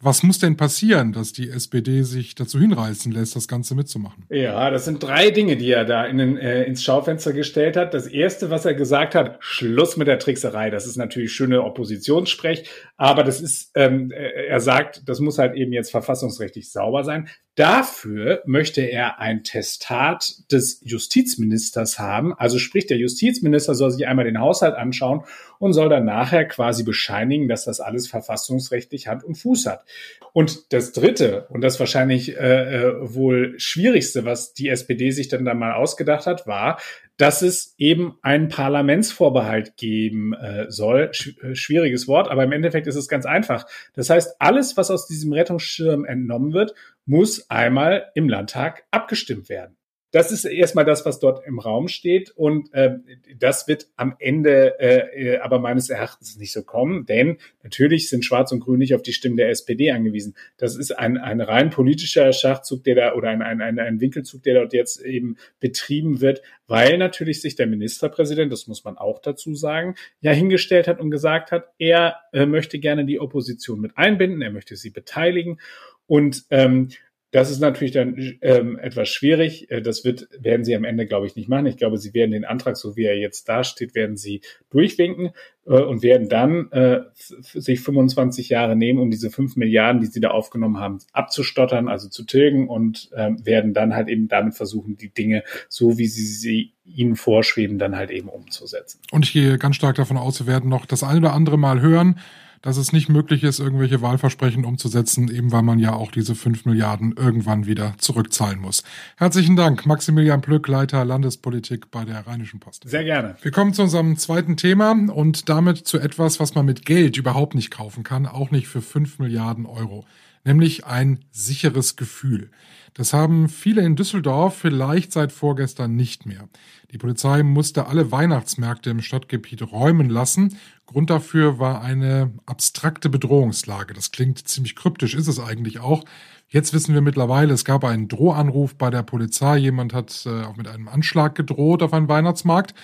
Was 0.01 0.23
muss 0.23 0.39
denn 0.39 0.57
passieren, 0.57 1.13
dass 1.13 1.33
die 1.33 1.51
SPD 1.51 2.03
sich 2.03 2.37
dazu 2.37 2.61
hinreißen 2.61 3.11
lässt, 3.11 3.35
das 3.35 3.49
Ganze 3.49 3.75
mitzumachen? 3.75 4.27
Ja, 4.31 4.71
das 4.71 4.85
sind 4.85 5.03
drei 5.03 5.31
Dinge, 5.31 5.57
die 5.57 5.73
er 5.73 5.85
da 5.85 6.05
in 6.05 6.37
äh, 6.37 6.63
ins 6.65 6.85
Schaufenster 6.85 7.33
gestellt 7.33 7.77
hat. 7.77 7.95
Das 7.95 8.07
erste, 8.07 8.49
was 8.49 8.65
er 8.65 8.75
gesagt 8.75 9.17
hat, 9.17 9.39
Schluss 9.41 9.97
mit 9.97 10.07
der 10.07 10.21
Trickserei. 10.21 10.71
Das 10.71 10.87
ist 10.87 10.97
natürlich 10.97 11.33
schöne 11.33 11.65
Oppositionssprech, 11.65 12.71
aber 13.01 13.23
das 13.23 13.41
ist, 13.41 13.71
ähm, 13.77 14.11
äh, 14.11 14.47
er 14.49 14.59
sagt, 14.59 15.09
das 15.09 15.21
muss 15.21 15.39
halt 15.39 15.55
eben 15.55 15.73
jetzt 15.73 15.93
verfassungsrechtlich 15.93 16.73
sauber 16.73 17.05
sein. 17.05 17.29
Dafür 17.55 18.43
möchte 18.45 18.83
er 18.83 19.21
ein 19.21 19.45
Testat 19.45 20.35
des 20.51 20.81
Justizministers 20.83 22.01
haben. 22.01 22.35
Also 22.35 22.59
sprich, 22.59 22.87
der 22.87 22.99
Justizminister 22.99 23.77
soll 23.77 23.93
sich 23.93 24.09
einmal 24.09 24.25
den 24.25 24.41
Haushalt 24.41 24.75
anschauen 24.75 25.23
und 25.61 25.75
soll 25.75 25.89
dann 25.89 26.05
nachher 26.05 26.45
quasi 26.45 26.83
bescheinigen, 26.83 27.49
dass 27.49 27.65
das 27.65 27.79
alles 27.79 28.09
verfassungsrechtlich 28.09 29.07
Hand 29.07 29.23
und 29.23 29.37
Fuß 29.37 29.67
hat. 29.67 29.85
Und 30.33 30.73
das 30.73 30.93
Dritte 30.93 31.47
und 31.51 31.61
das 31.61 31.79
wahrscheinlich 31.79 32.37
äh, 32.37 32.83
äh 32.83 32.95
wohl 33.15 33.55
Schwierigste, 33.59 34.25
was 34.25 34.55
die 34.55 34.69
SPD 34.69 35.13
sich 35.13 35.29
dann 35.29 35.45
da 35.45 35.55
mal 35.55 35.75
ausgedacht 35.75 36.27
hat, 36.27 36.49
war, 36.49 36.81
dass 37.19 37.43
es 37.43 37.75
eben 37.77 38.17
einen 38.23 38.49
Parlamentsvorbehalt 38.49 39.77
geben 39.77 40.33
äh, 40.33 40.71
soll. 40.71 41.13
Sch 41.13 41.37
äh, 41.43 41.55
schwieriges 41.55 42.09
Wort, 42.09 42.31
aber 42.31 42.45
im 42.45 42.53
Endeffekt 42.53 42.87
ist 42.87 42.97
es 42.97 43.09
ganz 43.09 43.27
einfach. 43.27 43.67
Das 43.95 44.09
heißt, 44.09 44.37
alles, 44.41 44.77
was 44.77 44.91
aus 44.91 45.07
diesem 45.07 45.33
Rettungsschirm 45.33 46.05
entnommen 46.05 46.53
wird, 46.55 46.75
muss 47.05 47.51
einmal 47.51 48.11
im 48.15 48.29
Landtag 48.29 48.85
abgestimmt 48.91 49.49
werden. 49.49 49.78
Das 50.11 50.33
ist 50.33 50.47
erstmal 50.47 50.87
das, 50.87 51.05
was 51.05 51.19
dort 51.19 51.47
im 51.47 51.59
Raum 51.59 51.89
steht. 51.89 52.31
Und 52.31 52.73
äh, 52.73 52.97
das 53.39 53.69
wird 53.69 53.89
am 53.97 54.17
Ende 54.19 54.81
äh, 54.81 55.35
äh, 55.35 55.39
aber 55.39 55.59
meines 55.59 55.91
Erachtens 55.91 56.39
nicht 56.39 56.53
so 56.53 56.63
kommen, 56.63 57.05
denn 57.05 57.37
natürlich 57.63 58.09
sind 58.09 58.25
Schwarz 58.25 58.51
und 58.53 58.61
Grün 58.61 58.79
nicht 58.79 58.95
auf 58.95 59.03
die 59.03 59.13
Stimmen 59.13 59.37
der 59.37 59.51
SPD 59.51 59.91
angewiesen. 59.91 60.35
Das 60.57 60.77
ist 60.77 60.93
ein, 60.93 61.19
ein 61.19 61.41
rein 61.41 61.71
politischer 61.71 62.33
Schachzug, 62.33 62.85
der 62.85 62.95
da 62.95 63.15
oder 63.15 63.29
ein, 63.29 63.43
ein, 63.43 63.61
ein, 63.61 63.79
ein 63.79 64.01
Winkelzug, 64.01 64.43
der 64.43 64.55
dort 64.55 64.73
jetzt 64.73 65.01
eben 65.01 65.37
betrieben 65.61 66.23
wird, 66.23 66.41
weil 66.67 66.97
natürlich 66.97 67.43
sich 67.43 67.55
der 67.55 67.67
Ministerpräsident, 67.67 68.51
das 68.51 68.67
muss 68.67 68.85
man 68.85 68.97
auch 68.97 69.21
dazu 69.21 69.55
sagen, 69.55 69.95
ja 70.21 70.33
hingestellt 70.33 70.89
hat 70.89 71.01
und 71.01 71.11
gesagt 71.11 71.53
hat, 71.53 71.73
er 71.79 72.17
äh, 72.33 72.47
möchte 72.47 72.79
gerne 72.79 73.05
die 73.05 73.21
Opposition 73.21 73.81
mit 73.81 73.97
einbinden, 73.97 74.41
er 74.41 74.53
möchte 74.53 74.77
sie 74.77 74.91
beteiligen. 74.91 75.61
Und 76.07 76.45
ähm, 76.49 76.89
das 77.31 77.51
ist 77.51 77.61
natürlich 77.61 77.93
dann 77.93 78.39
ähm, 78.41 78.79
etwas 78.79 79.09
schwierig. 79.09 79.71
Äh, 79.71 79.83
das 79.83 80.05
wird, 80.05 80.29
werden 80.39 80.65
sie 80.65 80.75
am 80.75 80.85
Ende, 80.85 81.07
glaube 81.07 81.27
ich, 81.27 81.37
nicht 81.37 81.49
machen. 81.49 81.67
Ich 81.67 81.77
glaube, 81.77 81.99
sie 81.99 82.15
werden 82.15 82.31
den 82.31 82.45
Antrag, 82.45 82.77
so 82.77 82.97
wie 82.97 83.05
er 83.05 83.19
jetzt 83.19 83.49
dasteht, 83.49 83.95
werden 83.95 84.17
sie 84.17 84.41
durchwinken. 84.71 85.31
äh, 85.69 85.83
und 85.83 86.03
werden 86.03 86.29
dann 86.29 86.71
äh, 86.73 87.01
sich 87.15 87.81
25 87.81 88.49
Jahre 88.49 88.77
nehmen, 88.77 88.99
um 88.99 89.11
diese 89.11 89.31
5 89.31 89.57
Milliarden, 89.57 90.01
die 90.01 90.07
sie 90.07 90.21
da 90.21 90.31
aufgenommen 90.31 90.79
haben, 90.79 90.99
abzustottern, 91.13 91.89
also 91.89 92.09
zu 92.09 92.25
tilgen 92.25 92.69
und 92.69 93.11
äh, 93.13 93.31
werden 93.45 93.75
dann 93.75 93.95
halt 93.95 94.09
eben 94.09 94.29
damit 94.29 94.55
versuchen, 94.55 94.97
die 94.97 95.13
Dinge 95.13 95.45
so, 95.69 95.99
wie 95.99 96.07
sie 96.07 96.25
sie 96.25 96.73
ihnen 96.85 97.17
vorschweben, 97.17 97.79
dann 97.79 97.97
halt 97.97 98.11
eben 98.11 98.29
umzusetzen. 98.29 99.01
Und 99.13 99.27
ich 99.27 99.33
gehe 99.33 99.59
ganz 99.59 99.77
stark 99.77 99.97
davon 99.97 100.17
aus, 100.17 100.41
wir 100.41 100.47
werden 100.47 100.71
noch 100.71 100.87
das 100.87 101.03
eine 101.03 101.19
oder 101.19 101.35
andere 101.35 101.59
Mal 101.59 101.83
hören, 101.83 102.19
dass 102.63 102.77
es 102.77 102.93
nicht 102.93 103.09
möglich 103.09 103.45
ist, 103.45 103.59
irgendwelche 103.61 104.03
Wahlversprechen 104.03 104.65
umzusetzen, 104.65 105.29
eben 105.29 105.53
weil 105.53 105.63
man 105.63 105.79
ja 105.79 105.93
auch 105.93 106.11
diese 106.11 106.35
fünf 106.35 106.65
Milliarden 106.65 107.15
irgendwann 107.17 107.67
wieder 107.67 107.95
zurückzahlen 107.99 108.61
muss. 108.61 108.83
Herzlichen 109.17 109.57
Dank, 109.57 109.87
Maximilian 109.87 110.41
Plück, 110.41 110.69
Leiter 110.69 111.05
Landespolitik 111.05 111.91
bei 111.91 112.05
der 112.05 112.27
Rheinischen 112.27 112.61
Post. 112.61 112.85
Sehr 112.87 113.05
gerne. 113.05 113.37
Wir 113.43 113.51
kommen 113.51 113.73
zu 113.75 113.83
unserem 113.83 114.17
zweiten 114.17 114.57
Thema 114.57 114.93
und 114.93 115.49
damit 115.49 115.87
zu 115.87 115.99
etwas, 115.99 116.41
was 116.41 116.55
man 116.55 116.67
mit 116.67 116.85
Geld 116.85 117.17
überhaupt 117.17 117.55
nicht 117.55 117.71
kaufen 117.71 118.03
kann, 118.03 118.27
auch 118.27 118.51
nicht 118.51 118.69
für 118.69 118.83
fünf 118.83 119.19
Milliarden 119.19 119.67
Euro, 119.67 120.05
nämlich 120.49 120.87
ein 120.87 121.21
sicheres 121.31 121.97
Gefühl. 121.97 122.51
Das 122.95 123.13
haben 123.13 123.49
viele 123.49 123.83
in 123.83 123.97
Düsseldorf 123.97 124.57
vielleicht 124.57 125.13
seit 125.13 125.31
vorgestern 125.31 125.95
nicht 125.95 126.27
mehr. 126.27 126.49
Die 126.91 126.99
Polizei 126.99 127.43
musste 127.43 127.87
alle 127.87 128.11
Weihnachtsmärkte 128.11 128.91
im 128.91 129.03
Stadtgebiet 129.03 129.63
räumen 129.71 130.09
lassen. 130.09 130.57
Grund 130.87 131.11
dafür 131.11 131.59
war 131.59 131.83
eine 131.83 132.33
abstrakte 132.47 133.11
Bedrohungslage. 133.11 133.93
Das 133.93 134.11
klingt 134.11 134.49
ziemlich 134.49 134.75
kryptisch, 134.75 135.15
ist 135.15 135.29
es 135.29 135.39
eigentlich 135.39 135.81
auch. 135.81 136.05
Jetzt 136.49 136.73
wissen 136.73 136.95
wir 136.95 137.03
mittlerweile, 137.03 137.53
es 137.53 137.67
gab 137.67 137.85
einen 137.85 138.09
Drohanruf 138.09 138.75
bei 138.75 138.89
der 138.89 139.03
Polizei. 139.03 139.59
Jemand 139.59 139.93
hat 139.93 140.25
äh, 140.25 140.45
auch 140.45 140.57
mit 140.57 140.67
einem 140.67 140.89
Anschlag 140.89 141.35
gedroht 141.35 141.83
auf 141.83 141.93
einen 141.93 142.09
Weihnachtsmarkt. 142.09 142.75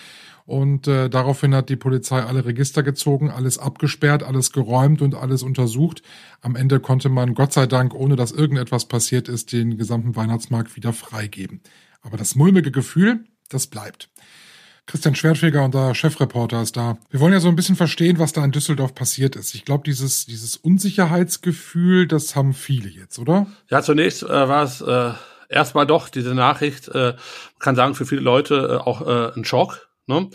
Und 0.46 0.86
äh, 0.88 1.08
daraufhin 1.08 1.54
hat 1.54 1.70
die 1.70 1.76
Polizei 1.76 2.22
alle 2.22 2.44
Register 2.44 2.82
gezogen, 2.82 3.30
alles 3.30 3.58
abgesperrt, 3.58 4.22
alles 4.22 4.52
geräumt 4.52 5.00
und 5.00 5.14
alles 5.14 5.42
untersucht. 5.42 6.02
Am 6.42 6.54
Ende 6.54 6.80
konnte 6.80 7.08
man, 7.08 7.34
Gott 7.34 7.54
sei 7.54 7.66
Dank, 7.66 7.94
ohne 7.94 8.14
dass 8.16 8.32
irgendetwas 8.32 8.86
passiert 8.86 9.28
ist, 9.28 9.52
den 9.52 9.78
gesamten 9.78 10.16
Weihnachtsmarkt 10.16 10.76
wieder 10.76 10.92
freigeben. 10.92 11.62
Aber 12.02 12.18
das 12.18 12.34
mulmige 12.34 12.70
Gefühl, 12.70 13.24
das 13.48 13.66
bleibt. 13.66 14.10
Christian 14.86 15.14
Schwertfeger, 15.14 15.64
unser 15.64 15.94
Chefreporter, 15.94 16.60
ist 16.60 16.76
da. 16.76 16.98
Wir 17.08 17.20
wollen 17.20 17.32
ja 17.32 17.40
so 17.40 17.48
ein 17.48 17.56
bisschen 17.56 17.76
verstehen, 17.76 18.18
was 18.18 18.34
da 18.34 18.44
in 18.44 18.52
Düsseldorf 18.52 18.94
passiert 18.94 19.34
ist. 19.36 19.54
Ich 19.54 19.64
glaube, 19.64 19.84
dieses, 19.84 20.26
dieses 20.26 20.56
Unsicherheitsgefühl, 20.56 22.06
das 22.06 22.36
haben 22.36 22.52
viele 22.52 22.90
jetzt, 22.90 23.18
oder? 23.18 23.46
Ja, 23.70 23.80
zunächst 23.80 24.22
äh, 24.24 24.28
war 24.28 24.62
es 24.64 24.82
äh, 24.82 25.12
erstmal 25.48 25.86
doch 25.86 26.10
diese 26.10 26.34
Nachricht, 26.34 26.88
äh, 26.88 27.14
kann 27.58 27.76
sagen, 27.76 27.94
für 27.94 28.04
viele 28.04 28.20
Leute 28.20 28.56
äh, 28.56 28.76
auch 28.76 29.06
äh, 29.06 29.32
ein 29.34 29.46
Schock. 29.46 29.88
Ne? 30.06 30.28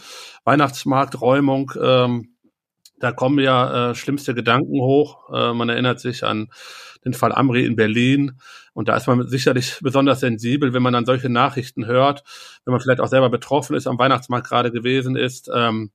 Weihnachtsmarkt, 0.43 1.21
Räumung, 1.21 1.71
ähm, 1.81 2.35
da 2.99 3.11
kommen 3.11 3.39
ja 3.39 3.91
äh, 3.91 3.95
schlimmste 3.95 4.35
Gedanken 4.35 4.81
hoch. 4.81 5.29
Äh, 5.33 5.53
man 5.53 5.69
erinnert 5.69 5.99
sich 5.99 6.23
an 6.23 6.49
den 7.05 7.13
Fall 7.13 7.31
Amri 7.31 7.65
in 7.65 7.75
Berlin. 7.75 8.39
Und 8.73 8.89
da 8.89 8.97
ist 8.97 9.07
man 9.07 9.27
sicherlich 9.27 9.79
besonders 9.81 10.19
sensibel, 10.19 10.73
wenn 10.73 10.83
man 10.83 10.93
dann 10.93 11.05
solche 11.05 11.29
Nachrichten 11.29 11.85
hört, 11.85 12.23
wenn 12.65 12.73
man 12.73 12.81
vielleicht 12.81 12.99
auch 12.99 13.07
selber 13.07 13.29
betroffen 13.29 13.75
ist, 13.75 13.87
am 13.87 13.97
Weihnachtsmarkt 13.97 14.47
gerade 14.47 14.71
gewesen 14.71 15.15
ist. 15.15 15.49
Ähm, 15.53 15.91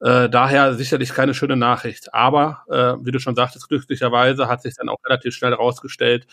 äh, 0.00 0.28
daher 0.28 0.74
sicherlich 0.74 1.10
keine 1.10 1.34
schöne 1.34 1.56
Nachricht. 1.56 2.14
Aber 2.14 2.62
äh, 2.68 3.04
wie 3.04 3.10
du 3.10 3.18
schon 3.18 3.34
sagtest, 3.34 3.68
glücklicherweise 3.68 4.48
hat 4.48 4.62
sich 4.62 4.74
dann 4.76 4.88
auch 4.88 4.98
relativ 5.04 5.34
schnell 5.34 5.52
herausgestellt, 5.52 6.26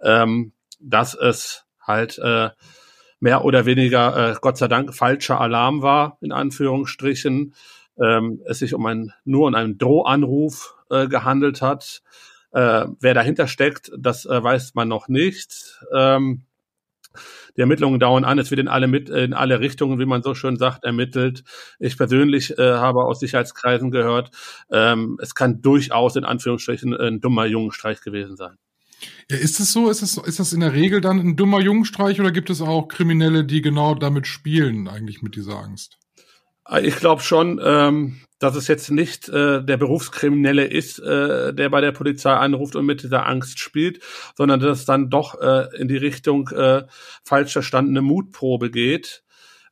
ähm, 0.00 0.52
dass 0.80 1.14
es 1.14 1.64
halt 1.80 2.18
äh, 2.18 2.50
mehr 3.20 3.44
oder 3.44 3.66
weniger, 3.66 4.32
äh, 4.32 4.36
Gott 4.40 4.58
sei 4.58 4.68
Dank, 4.68 4.94
falscher 4.94 5.40
Alarm 5.40 5.82
war, 5.82 6.18
in 6.20 6.32
Anführungsstrichen. 6.32 7.54
Ähm, 8.02 8.42
es 8.44 8.58
sich 8.58 8.74
um 8.74 8.84
einen, 8.84 9.12
nur 9.24 9.48
um 9.48 9.54
einen 9.54 9.78
Drohanruf 9.78 10.74
äh, 10.90 11.08
gehandelt 11.08 11.62
hat. 11.62 12.02
Äh, 12.52 12.86
wer 13.00 13.14
dahinter 13.14 13.48
steckt, 13.48 13.90
das 13.98 14.26
äh, 14.26 14.42
weiß 14.42 14.74
man 14.74 14.88
noch 14.88 15.08
nicht. 15.08 15.80
Ähm, 15.94 16.44
die 17.56 17.62
Ermittlungen 17.62 17.98
dauern 17.98 18.24
an, 18.24 18.38
es 18.38 18.50
wird 18.50 18.60
in 18.60 18.68
alle, 18.68 18.86
mit, 18.86 19.08
in 19.08 19.32
alle 19.32 19.60
Richtungen, 19.60 19.98
wie 19.98 20.04
man 20.04 20.22
so 20.22 20.34
schön 20.34 20.56
sagt, 20.56 20.84
ermittelt. 20.84 21.42
Ich 21.78 21.96
persönlich 21.96 22.58
äh, 22.58 22.74
habe 22.74 23.04
aus 23.04 23.20
Sicherheitskreisen 23.20 23.90
gehört, 23.90 24.30
ähm, 24.70 25.18
es 25.20 25.34
kann 25.34 25.62
durchaus 25.62 26.16
in 26.16 26.24
Anführungsstrichen 26.24 26.94
ein 26.94 27.20
dummer 27.20 27.46
Jungenstreich 27.46 28.02
gewesen 28.02 28.36
sein. 28.36 28.56
Ja, 29.30 29.36
ist 29.36 29.60
es 29.60 29.72
so? 29.72 29.90
Ist 29.90 30.02
das, 30.02 30.16
ist 30.18 30.38
das 30.38 30.52
in 30.52 30.60
der 30.60 30.72
Regel 30.72 31.00
dann 31.00 31.18
ein 31.18 31.36
dummer 31.36 31.60
Jungenstreich 31.60 32.20
oder 32.20 32.30
gibt 32.30 32.50
es 32.50 32.60
auch 32.60 32.88
Kriminelle, 32.88 33.44
die 33.44 33.60
genau 33.60 33.94
damit 33.94 34.26
spielen, 34.26 34.88
eigentlich 34.88 35.22
mit 35.22 35.36
dieser 35.36 35.58
Angst? 35.58 35.98
Ich 36.82 36.96
glaube 36.96 37.22
schon, 37.22 37.60
ähm, 37.62 38.20
dass 38.40 38.56
es 38.56 38.66
jetzt 38.66 38.90
nicht 38.90 39.28
äh, 39.28 39.62
der 39.64 39.76
Berufskriminelle 39.76 40.64
ist, 40.64 40.98
äh, 40.98 41.54
der 41.54 41.70
bei 41.70 41.80
der 41.80 41.92
Polizei 41.92 42.32
anruft 42.32 42.74
und 42.74 42.86
mit 42.86 43.02
dieser 43.02 43.26
Angst 43.26 43.60
spielt, 43.60 44.00
sondern 44.36 44.60
dass 44.60 44.80
es 44.80 44.84
dann 44.84 45.08
doch 45.08 45.40
äh, 45.40 45.68
in 45.78 45.86
die 45.86 45.96
Richtung 45.96 46.48
äh, 46.48 46.84
falsch 47.24 47.52
verstandene 47.52 48.02
Mutprobe 48.02 48.70
geht. 48.70 49.22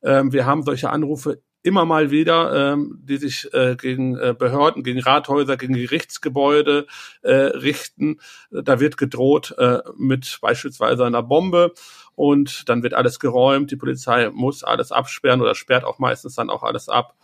Ähm, 0.03 0.31
wir 0.31 0.45
haben 0.45 0.63
solche 0.63 0.89
Anrufe 0.89 1.41
immer 1.65 1.83
mal 1.85 2.11
wieder, 2.11 2.73
ähm, 2.73 2.99
die 3.03 3.17
sich 3.17 3.51
äh, 3.53 3.75
gegen 3.75 4.15
äh, 4.17 4.35
Behörden, 4.37 4.83
gegen 4.83 4.99
Rathäuser, 4.99 5.57
gegen 5.57 5.73
Gerichtsgebäude 5.73 6.85
äh, 7.23 7.33
richten. 7.33 8.19
Da 8.51 8.79
wird 8.79 8.97
gedroht 8.97 9.55
äh, 9.57 9.79
mit 9.97 10.37
beispielsweise 10.41 11.05
einer 11.05 11.23
Bombe 11.23 11.73
und 12.13 12.69
dann 12.69 12.83
wird 12.83 12.93
alles 12.93 13.19
geräumt. 13.19 13.71
Die 13.71 13.77
Polizei 13.77 14.29
muss 14.29 14.63
alles 14.63 14.91
absperren 14.91 15.41
oder 15.41 15.55
sperrt 15.55 15.85
auch 15.85 15.97
meistens 15.97 16.35
dann 16.35 16.51
auch 16.51 16.61
alles 16.61 16.87
ab. 16.87 17.15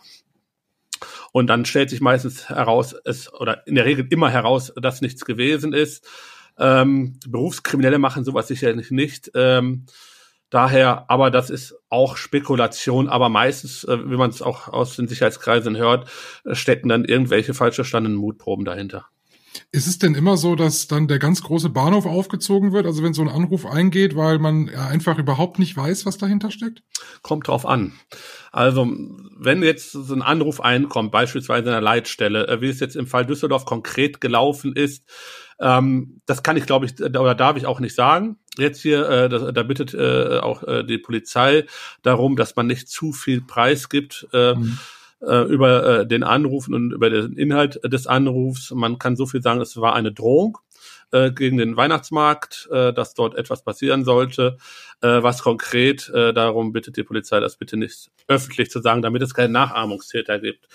Und 1.30 1.46
dann 1.46 1.64
stellt 1.64 1.90
sich 1.90 2.00
meistens 2.00 2.48
heraus, 2.48 2.94
es 3.04 3.32
oder 3.32 3.66
in 3.66 3.76
der 3.76 3.84
Regel 3.84 4.06
immer 4.10 4.28
heraus, 4.28 4.72
dass 4.74 5.00
nichts 5.00 5.24
gewesen 5.24 5.72
ist. 5.72 6.04
Ähm, 6.58 7.18
Berufskriminelle 7.28 7.98
machen 7.98 8.24
sowas 8.24 8.48
sicherlich 8.48 8.90
nicht. 8.90 9.30
Ähm, 9.34 9.86
Daher, 10.52 11.08
aber 11.08 11.30
das 11.30 11.48
ist 11.48 11.74
auch 11.88 12.18
Spekulation, 12.18 13.08
aber 13.08 13.30
meistens, 13.30 13.84
äh, 13.84 13.98
wie 14.10 14.18
man 14.18 14.28
es 14.28 14.42
auch 14.42 14.68
aus 14.68 14.96
den 14.96 15.08
Sicherheitskreisen 15.08 15.78
hört, 15.78 16.10
äh, 16.44 16.54
stecken 16.54 16.90
dann 16.90 17.06
irgendwelche 17.06 17.54
falsch 17.54 17.76
verstandenen 17.76 18.18
Mutproben 18.18 18.66
dahinter. 18.66 19.06
Ist 19.74 19.86
es 19.86 19.98
denn 19.98 20.14
immer 20.14 20.36
so, 20.36 20.54
dass 20.54 20.86
dann 20.86 21.08
der 21.08 21.18
ganz 21.18 21.42
große 21.42 21.70
Bahnhof 21.70 22.04
aufgezogen 22.04 22.72
wird, 22.72 22.84
also 22.84 23.02
wenn 23.02 23.14
so 23.14 23.22
ein 23.22 23.30
Anruf 23.30 23.64
eingeht, 23.64 24.14
weil 24.14 24.38
man 24.38 24.68
einfach 24.68 25.16
überhaupt 25.16 25.58
nicht 25.58 25.74
weiß, 25.74 26.04
was 26.04 26.18
dahinter 26.18 26.50
steckt? 26.50 26.82
Kommt 27.22 27.48
drauf 27.48 27.64
an. 27.64 27.94
Also, 28.50 28.86
wenn 29.38 29.62
jetzt 29.62 29.92
so 29.92 30.12
ein 30.14 30.20
Anruf 30.20 30.60
einkommt, 30.60 31.10
beispielsweise 31.10 31.68
in 31.68 31.72
der 31.72 31.80
Leitstelle, 31.80 32.48
äh, 32.48 32.60
wie 32.60 32.68
es 32.68 32.80
jetzt 32.80 32.96
im 32.96 33.06
Fall 33.06 33.24
Düsseldorf 33.24 33.64
konkret 33.64 34.20
gelaufen 34.20 34.76
ist, 34.76 35.08
ähm, 35.58 36.20
das 36.26 36.42
kann 36.42 36.58
ich, 36.58 36.66
glaube 36.66 36.84
ich, 36.84 37.00
oder 37.00 37.34
darf 37.34 37.56
ich 37.56 37.64
auch 37.64 37.80
nicht 37.80 37.94
sagen. 37.94 38.36
Jetzt 38.58 38.82
hier, 38.82 39.08
äh, 39.08 39.28
da, 39.30 39.52
da 39.52 39.62
bittet 39.62 39.94
äh, 39.94 40.40
auch 40.40 40.64
äh, 40.64 40.84
die 40.84 40.98
Polizei 40.98 41.64
darum, 42.02 42.36
dass 42.36 42.56
man 42.56 42.66
nicht 42.66 42.90
zu 42.90 43.12
viel 43.12 43.40
Preis 43.40 43.88
gibt. 43.88 44.28
Äh, 44.34 44.54
mhm 44.54 44.78
äh, 45.26 45.42
über 45.44 46.00
äh, 46.00 46.06
den 46.06 46.22
Anrufen 46.22 46.74
und 46.74 46.92
über 46.92 47.10
den 47.10 47.34
Inhalt 47.34 47.80
des 47.84 48.06
Anrufs. 48.06 48.70
Man 48.72 48.98
kann 48.98 49.16
so 49.16 49.26
viel 49.26 49.42
sagen, 49.42 49.60
es 49.60 49.76
war 49.76 49.94
eine 49.94 50.12
Drohung 50.12 50.58
äh, 51.12 51.30
gegen 51.30 51.58
den 51.58 51.76
Weihnachtsmarkt, 51.76 52.68
äh, 52.72 52.92
dass 52.92 53.14
dort 53.14 53.36
etwas 53.36 53.62
passieren 53.62 54.04
sollte. 54.04 54.56
Äh, 55.00 55.22
was 55.22 55.42
konkret, 55.42 56.08
äh, 56.10 56.32
darum 56.32 56.72
bittet 56.72 56.96
die 56.96 57.04
Polizei, 57.04 57.40
das 57.40 57.56
bitte 57.56 57.76
nicht 57.76 58.10
öffentlich 58.28 58.70
zu 58.70 58.80
sagen, 58.80 59.02
damit 59.02 59.22
es 59.22 59.34
keinen 59.34 59.52
Nachahmungstäter 59.52 60.38
gibt. 60.38 60.66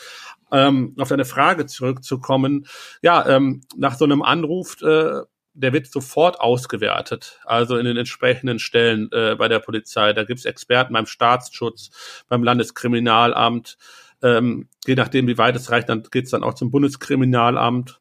Ähm, 0.52 0.96
auf 0.98 1.10
deine 1.10 1.26
Frage 1.26 1.66
zurückzukommen, 1.66 2.68
ja, 3.02 3.28
ähm, 3.28 3.62
nach 3.76 3.98
so 3.98 4.06
einem 4.06 4.22
Anruf, 4.22 4.82
äh, 4.82 5.22
der 5.54 5.74
wird 5.74 5.88
sofort 5.88 6.40
ausgewertet, 6.40 7.40
also 7.44 7.78
in 7.78 7.86
den 7.86 7.98
entsprechenden 7.98 8.60
Stellen 8.60 9.10
äh, 9.12 9.36
bei 9.36 9.48
der 9.48 9.60
Polizei. 9.60 10.14
Da 10.14 10.24
gibt's 10.24 10.46
Experten 10.46 10.94
beim 10.94 11.08
Staatsschutz, 11.08 11.90
beim 12.30 12.44
Landeskriminalamt. 12.44 13.78
Ähm, 14.24 14.70
je 14.86 14.96
nachdem, 14.96 15.28
wie 15.28 15.38
weit 15.38 15.56
es 15.56 15.72
reicht, 15.72 15.90
dann 15.90 16.04
geht's 16.12 16.32
dann 16.32 16.44
auch 16.44 16.54
zum 16.56 16.72
Bundeskriminalamt 16.72 18.00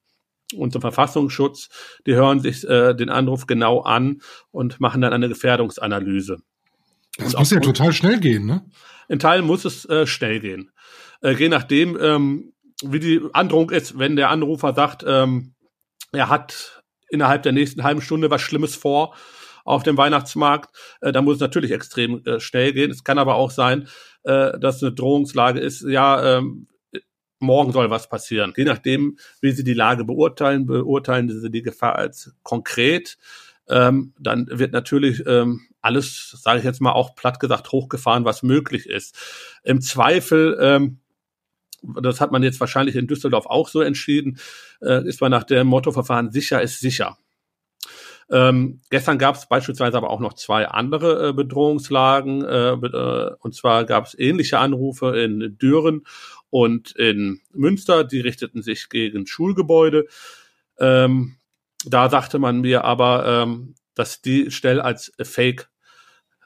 und 0.54 0.72
zum 0.72 0.80
Verfassungsschutz. 0.80 1.68
Die 2.06 2.14
hören 2.14 2.40
sich 2.40 2.66
äh, 2.68 2.94
den 2.94 3.10
Anruf 3.10 3.46
genau 3.46 3.80
an 3.80 4.22
und 4.50 4.80
machen 4.80 5.00
dann 5.00 5.12
eine 5.12 5.28
Gefährdungsanalyse. 5.28 6.38
Das 7.18 7.36
muss 7.36 7.50
ja 7.50 7.60
total 7.60 7.92
schnell 7.92 8.20
gehen, 8.20 8.46
ne? 8.46 8.64
In 9.08 9.18
Teilen 9.18 9.46
muss 9.46 9.64
es 9.64 9.84
äh, 9.86 10.06
schnell 10.06 10.40
gehen. 10.40 10.70
Äh, 11.22 11.32
je 11.32 11.48
nachdem, 11.48 11.98
ähm, 12.00 12.52
wie 12.82 13.00
die 13.00 13.20
Androhung 13.32 13.70
ist, 13.70 13.98
wenn 13.98 14.16
der 14.16 14.30
Anrufer 14.30 14.74
sagt, 14.74 15.04
ähm, 15.06 15.54
er 16.12 16.28
hat 16.28 16.82
innerhalb 17.08 17.42
der 17.42 17.52
nächsten 17.52 17.84
halben 17.84 18.02
Stunde 18.02 18.30
was 18.30 18.42
Schlimmes 18.42 18.74
vor 18.74 19.14
auf 19.64 19.82
dem 19.82 19.96
Weihnachtsmarkt, 19.96 20.74
äh, 21.00 21.12
dann 21.12 21.24
muss 21.24 21.36
es 21.36 21.40
natürlich 21.40 21.72
extrem 21.72 22.24
äh, 22.24 22.40
schnell 22.40 22.72
gehen. 22.72 22.90
Es 22.90 23.04
kann 23.04 23.18
aber 23.18 23.34
auch 23.34 23.50
sein, 23.50 23.88
äh, 24.26 24.58
dass 24.58 24.82
eine 24.82 24.92
Drohungslage 24.92 25.60
ist, 25.60 25.82
ja, 25.82 26.38
ähm, 26.38 26.66
morgen 27.38 27.72
soll 27.72 27.90
was 27.90 28.08
passieren. 28.08 28.52
Je 28.56 28.64
nachdem, 28.64 29.18
wie 29.40 29.52
Sie 29.52 29.64
die 29.64 29.74
Lage 29.74 30.04
beurteilen, 30.04 30.66
beurteilen 30.66 31.28
Sie 31.28 31.50
die 31.50 31.62
Gefahr 31.62 31.96
als 31.96 32.34
konkret. 32.42 33.18
Ähm, 33.68 34.14
dann 34.18 34.46
wird 34.50 34.72
natürlich 34.72 35.24
ähm, 35.26 35.62
alles, 35.80 36.36
sage 36.42 36.60
ich 36.60 36.64
jetzt 36.64 36.80
mal 36.80 36.92
auch 36.92 37.14
platt 37.14 37.40
gesagt, 37.40 37.72
hochgefahren, 37.72 38.24
was 38.24 38.42
möglich 38.42 38.86
ist. 38.86 39.16
Im 39.64 39.80
Zweifel 39.80 40.56
ähm, 40.60 40.98
das 42.00 42.20
hat 42.20 42.32
man 42.32 42.42
jetzt 42.42 42.60
wahrscheinlich 42.60 42.96
in 42.96 43.06
Düsseldorf 43.06 43.46
auch 43.46 43.68
so 43.68 43.80
entschieden, 43.80 44.38
äh, 44.80 45.06
ist 45.06 45.20
man 45.20 45.30
nach 45.30 45.44
dem 45.44 45.66
Mottoverfahren 45.66 46.30
sicher 46.30 46.62
ist 46.62 46.80
sicher. 46.80 47.18
Ähm, 48.30 48.80
gestern 48.90 49.18
gab 49.18 49.36
es 49.36 49.46
beispielsweise 49.46 49.96
aber 49.96 50.10
auch 50.10 50.20
noch 50.20 50.34
zwei 50.34 50.66
andere 50.66 51.28
äh, 51.28 51.32
Bedrohungslagen. 51.32 52.44
Äh, 52.44 52.72
äh, 52.72 53.34
und 53.38 53.54
zwar 53.54 53.84
gab 53.84 54.06
es 54.06 54.18
ähnliche 54.18 54.58
Anrufe 54.58 55.16
in 55.18 55.56
Düren 55.58 56.04
und 56.50 56.92
in 56.92 57.40
Münster. 57.52 58.04
Die 58.04 58.20
richteten 58.20 58.62
sich 58.62 58.88
gegen 58.88 59.26
Schulgebäude. 59.26 60.06
Ähm, 60.78 61.36
da 61.84 62.10
sagte 62.10 62.38
man 62.38 62.60
mir 62.60 62.84
aber, 62.84 63.26
ähm, 63.26 63.74
dass 63.94 64.22
die 64.22 64.50
Stelle 64.50 64.84
als 64.84 65.12
Fake 65.22 65.68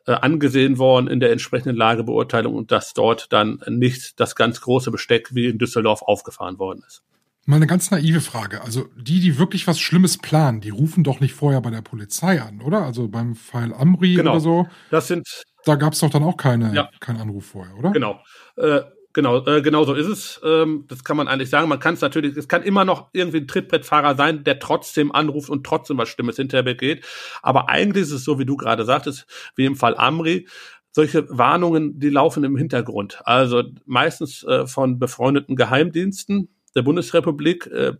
äh, 0.06 0.12
angesehen 0.12 0.78
worden 0.78 1.08
in 1.08 1.20
der 1.20 1.32
entsprechenden 1.32 1.76
Lagebeurteilung 1.76 2.54
und 2.54 2.72
dass 2.72 2.94
dort 2.94 3.32
dann 3.32 3.62
nicht 3.68 4.20
das 4.20 4.36
ganz 4.36 4.60
große 4.60 4.90
Besteck 4.90 5.34
wie 5.34 5.46
in 5.46 5.58
Düsseldorf 5.58 6.02
aufgefahren 6.02 6.58
worden 6.58 6.82
ist. 6.86 7.02
Mal 7.50 7.56
eine 7.56 7.66
ganz 7.66 7.90
naive 7.90 8.20
Frage. 8.20 8.62
Also 8.62 8.86
die, 8.96 9.18
die 9.18 9.36
wirklich 9.36 9.66
was 9.66 9.80
Schlimmes 9.80 10.18
planen, 10.18 10.60
die 10.60 10.70
rufen 10.70 11.02
doch 11.02 11.18
nicht 11.18 11.34
vorher 11.34 11.60
bei 11.60 11.70
der 11.70 11.82
Polizei 11.82 12.40
an, 12.40 12.60
oder? 12.60 12.82
Also 12.82 13.08
beim 13.08 13.34
Fall 13.34 13.74
Amri 13.74 14.14
genau. 14.14 14.30
oder 14.30 14.40
so. 14.40 14.68
Das 14.92 15.08
sind. 15.08 15.26
Da 15.64 15.74
gab 15.74 15.94
es 15.94 15.98
doch 15.98 16.10
dann 16.10 16.22
auch 16.22 16.36
keine, 16.36 16.72
ja. 16.72 16.88
keinen 17.00 17.20
Anruf 17.20 17.46
vorher, 17.46 17.76
oder? 17.76 17.90
Genau. 17.90 18.20
Äh, 18.56 18.82
genau, 19.12 19.44
äh, 19.46 19.62
genau 19.62 19.82
so 19.82 19.94
ist 19.94 20.06
es. 20.06 20.40
Ähm, 20.44 20.84
das 20.86 21.02
kann 21.02 21.16
man 21.16 21.26
eigentlich 21.26 21.50
sagen. 21.50 21.68
Man 21.68 21.80
kann 21.80 21.94
es 21.94 22.00
natürlich, 22.00 22.36
es 22.36 22.46
kann 22.46 22.62
immer 22.62 22.84
noch 22.84 23.08
irgendwie 23.12 23.38
ein 23.38 23.48
Trittbrettfahrer 23.48 24.14
sein, 24.14 24.44
der 24.44 24.60
trotzdem 24.60 25.10
anruft 25.10 25.50
und 25.50 25.66
trotzdem 25.66 25.98
was 25.98 26.08
Schlimmes 26.08 26.36
hinterher 26.36 26.62
begeht. 26.62 27.04
Aber 27.42 27.68
eigentlich 27.68 28.02
ist 28.02 28.12
es 28.12 28.22
so, 28.22 28.38
wie 28.38 28.46
du 28.46 28.56
gerade 28.56 28.84
sagtest, 28.84 29.26
wie 29.56 29.64
im 29.64 29.74
Fall 29.74 29.96
Amri. 29.96 30.46
Solche 30.92 31.26
Warnungen, 31.28 31.98
die 31.98 32.10
laufen 32.10 32.44
im 32.44 32.56
Hintergrund. 32.56 33.20
Also 33.24 33.64
meistens 33.86 34.44
äh, 34.44 34.68
von 34.68 35.00
befreundeten 35.00 35.56
Geheimdiensten, 35.56 36.48
der 36.74 36.82
Bundesrepublik. 36.82 37.66
Äh, 37.66 37.94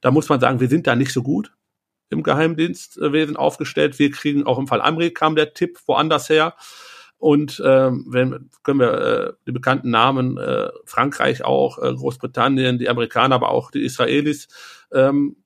da 0.00 0.10
muss 0.10 0.28
man 0.28 0.40
sagen, 0.40 0.60
wir 0.60 0.68
sind 0.68 0.86
da 0.86 0.96
nicht 0.96 1.12
so 1.12 1.22
gut 1.22 1.52
im 2.10 2.22
Geheimdienstwesen 2.22 3.36
aufgestellt. 3.36 3.98
Wir 3.98 4.10
kriegen 4.10 4.46
auch 4.46 4.58
im 4.58 4.66
Fall 4.66 4.80
Amri 4.80 5.10
kam 5.10 5.34
der 5.36 5.54
Tipp 5.54 5.78
woanders 5.86 6.28
her. 6.28 6.54
Und 7.18 7.62
ähm, 7.64 8.04
wenn 8.08 8.50
können 8.62 8.80
wir 8.80 8.92
äh, 8.92 9.32
die 9.46 9.52
bekannten 9.52 9.90
Namen 9.90 10.36
äh, 10.36 10.68
Frankreich 10.84 11.44
auch, 11.44 11.78
äh, 11.78 11.92
Großbritannien, 11.94 12.78
die 12.78 12.88
Amerikaner, 12.88 13.36
aber 13.36 13.50
auch 13.50 13.70
die 13.70 13.82
Israelis 13.82 14.48
ähm, 14.92 15.36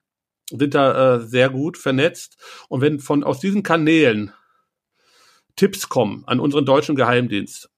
sind 0.51 0.75
da 0.75 1.17
äh, 1.17 1.21
sehr 1.21 1.51
gut 1.51 1.79
vernetzt. 1.79 2.37
Und 2.69 2.81
wenn 2.81 2.99
von 2.99 3.23
aus 3.23 3.39
diesen 3.39 3.63
Kanälen 3.63 4.33
Tipps 5.57 5.89
kommen 5.89 6.25
an 6.27 6.41
unseren 6.41 6.65
deutschen 6.65 6.97
Geheimdienst, 6.97 7.71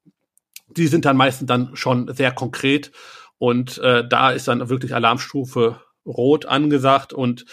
die 0.68 0.86
sind 0.86 1.04
dann 1.04 1.16
meistens 1.16 1.48
dann 1.48 1.74
schon 1.74 2.12
sehr 2.14 2.32
konkret 2.32 2.92
und 3.40 3.78
äh, 3.78 4.06
da 4.06 4.32
ist 4.32 4.48
dann 4.48 4.68
wirklich 4.68 4.94
Alarmstufe 4.94 5.80
rot 6.04 6.44
angesagt 6.44 7.14
und 7.14 7.46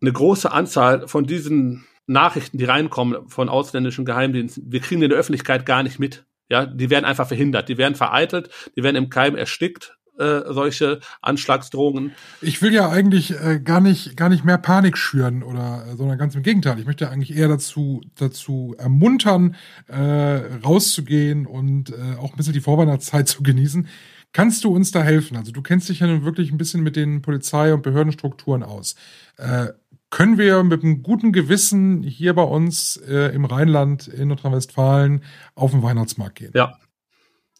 eine 0.00 0.12
große 0.12 0.50
Anzahl 0.50 1.06
von 1.06 1.26
diesen 1.26 1.86
Nachrichten, 2.08 2.58
die 2.58 2.64
reinkommen 2.64 3.28
von 3.28 3.48
ausländischen 3.48 4.04
Geheimdiensten, 4.04 4.64
wir 4.66 4.80
kriegen 4.80 5.00
in 5.00 5.10
der 5.10 5.18
Öffentlichkeit 5.18 5.64
gar 5.64 5.84
nicht 5.84 6.00
mit. 6.00 6.24
Ja, 6.48 6.66
die 6.66 6.90
werden 6.90 7.04
einfach 7.04 7.28
verhindert, 7.28 7.68
die 7.68 7.78
werden 7.78 7.94
vereitelt, 7.94 8.50
die 8.76 8.82
werden 8.82 8.96
im 8.96 9.10
Keim 9.10 9.36
erstickt, 9.36 9.96
äh, 10.18 10.40
solche 10.48 10.98
Anschlagsdrohungen. 11.20 12.10
Ich 12.40 12.60
will 12.60 12.74
ja 12.74 12.90
eigentlich 12.90 13.30
äh, 13.40 13.60
gar 13.60 13.80
nicht 13.80 14.16
gar 14.16 14.28
nicht 14.28 14.44
mehr 14.44 14.58
Panik 14.58 14.98
schüren 14.98 15.44
oder 15.44 15.86
äh, 15.86 15.96
sondern 15.96 16.18
ganz 16.18 16.34
im 16.34 16.42
Gegenteil. 16.42 16.80
Ich 16.80 16.84
möchte 16.84 17.08
eigentlich 17.08 17.36
eher 17.36 17.48
dazu 17.48 18.00
dazu 18.16 18.74
ermuntern, 18.76 19.54
äh, 19.86 20.40
rauszugehen 20.64 21.46
und 21.46 21.90
äh, 21.90 22.16
auch 22.18 22.32
ein 22.32 22.36
bisschen 22.36 22.54
die 22.54 22.60
Vorweihnachtszeit 22.60 23.28
zu 23.28 23.44
genießen. 23.44 23.86
Kannst 24.32 24.64
du 24.64 24.74
uns 24.74 24.90
da 24.90 25.02
helfen? 25.02 25.36
Also 25.36 25.52
du 25.52 25.62
kennst 25.62 25.88
dich 25.88 26.00
ja 26.00 26.06
nun 26.06 26.24
wirklich 26.24 26.50
ein 26.50 26.58
bisschen 26.58 26.82
mit 26.82 26.96
den 26.96 27.22
Polizei- 27.22 27.74
und 27.74 27.82
Behördenstrukturen 27.82 28.62
aus. 28.62 28.94
Äh, 29.36 29.68
können 30.10 30.38
wir 30.38 30.62
mit 30.62 30.82
einem 30.82 31.02
guten 31.02 31.32
Gewissen 31.32 32.02
hier 32.02 32.34
bei 32.34 32.42
uns 32.42 32.96
äh, 32.96 33.34
im 33.34 33.44
Rheinland, 33.44 34.08
in 34.08 34.28
Nordrhein-Westfalen, 34.28 35.24
auf 35.54 35.70
den 35.70 35.82
Weihnachtsmarkt 35.82 36.36
gehen? 36.36 36.52
Ja, 36.54 36.78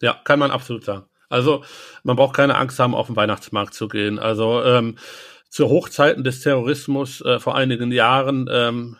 ja, 0.00 0.20
kann 0.24 0.38
man 0.38 0.50
absolut 0.50 0.84
sagen. 0.84 1.06
Also 1.28 1.64
man 2.02 2.16
braucht 2.16 2.36
keine 2.36 2.56
Angst 2.56 2.78
haben, 2.78 2.94
auf 2.94 3.06
den 3.06 3.16
Weihnachtsmarkt 3.16 3.72
zu 3.72 3.88
gehen. 3.88 4.18
Also 4.18 4.62
ähm, 4.62 4.98
zu 5.48 5.68
Hochzeiten 5.68 6.24
des 6.24 6.40
Terrorismus 6.40 7.20
äh, 7.22 7.38
vor 7.38 7.54
einigen 7.54 7.90
Jahren, 7.90 8.48
ähm, 8.50 8.98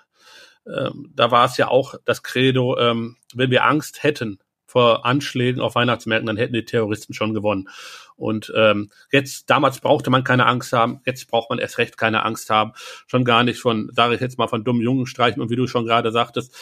ähm, 0.66 1.12
da 1.14 1.31
war 1.31 1.44
es 1.44 1.57
ja 1.57 1.68
auch 1.68 1.94
das 2.05 2.23
Credo, 2.23 2.79
ähm, 2.79 3.16
wenn 3.35 3.51
wir 3.51 3.64
Angst 3.64 4.03
hätten, 4.03 4.38
vor 4.73 5.05
Anschlägen 5.05 5.61
auf 5.61 5.75
Weihnachtsmärkten, 5.75 6.27
dann 6.27 6.39
hätten 6.39 6.55
die 6.55 6.65
Terroristen 6.65 7.13
schon 7.13 7.35
gewonnen. 7.35 7.69
Und 8.17 8.51
ähm, 8.57 8.91
jetzt, 9.11 9.51
damals 9.51 9.81
brauchte 9.81 10.09
man 10.09 10.25
keine 10.25 10.47
Angst 10.47 10.73
haben, 10.73 11.01
jetzt 11.05 11.29
braucht 11.29 11.51
man 11.51 11.59
erst 11.59 11.77
recht 11.77 11.99
keine 11.99 12.25
Angst 12.25 12.49
haben. 12.49 12.73
Schon 13.07 13.25
gar 13.25 13.45
nicht 13.45 13.61
von, 13.61 13.91
sage 13.93 14.15
ich 14.15 14.21
jetzt 14.23 14.39
mal, 14.39 14.49
von 14.49 14.65
dummen 14.65 14.81
Jungen 14.81 15.07
streichen. 15.07 15.43
Und 15.43 15.51
wie 15.51 15.57
du 15.57 15.67
schon 15.67 15.85
gerade 15.85 16.11
sagtest, 16.11 16.55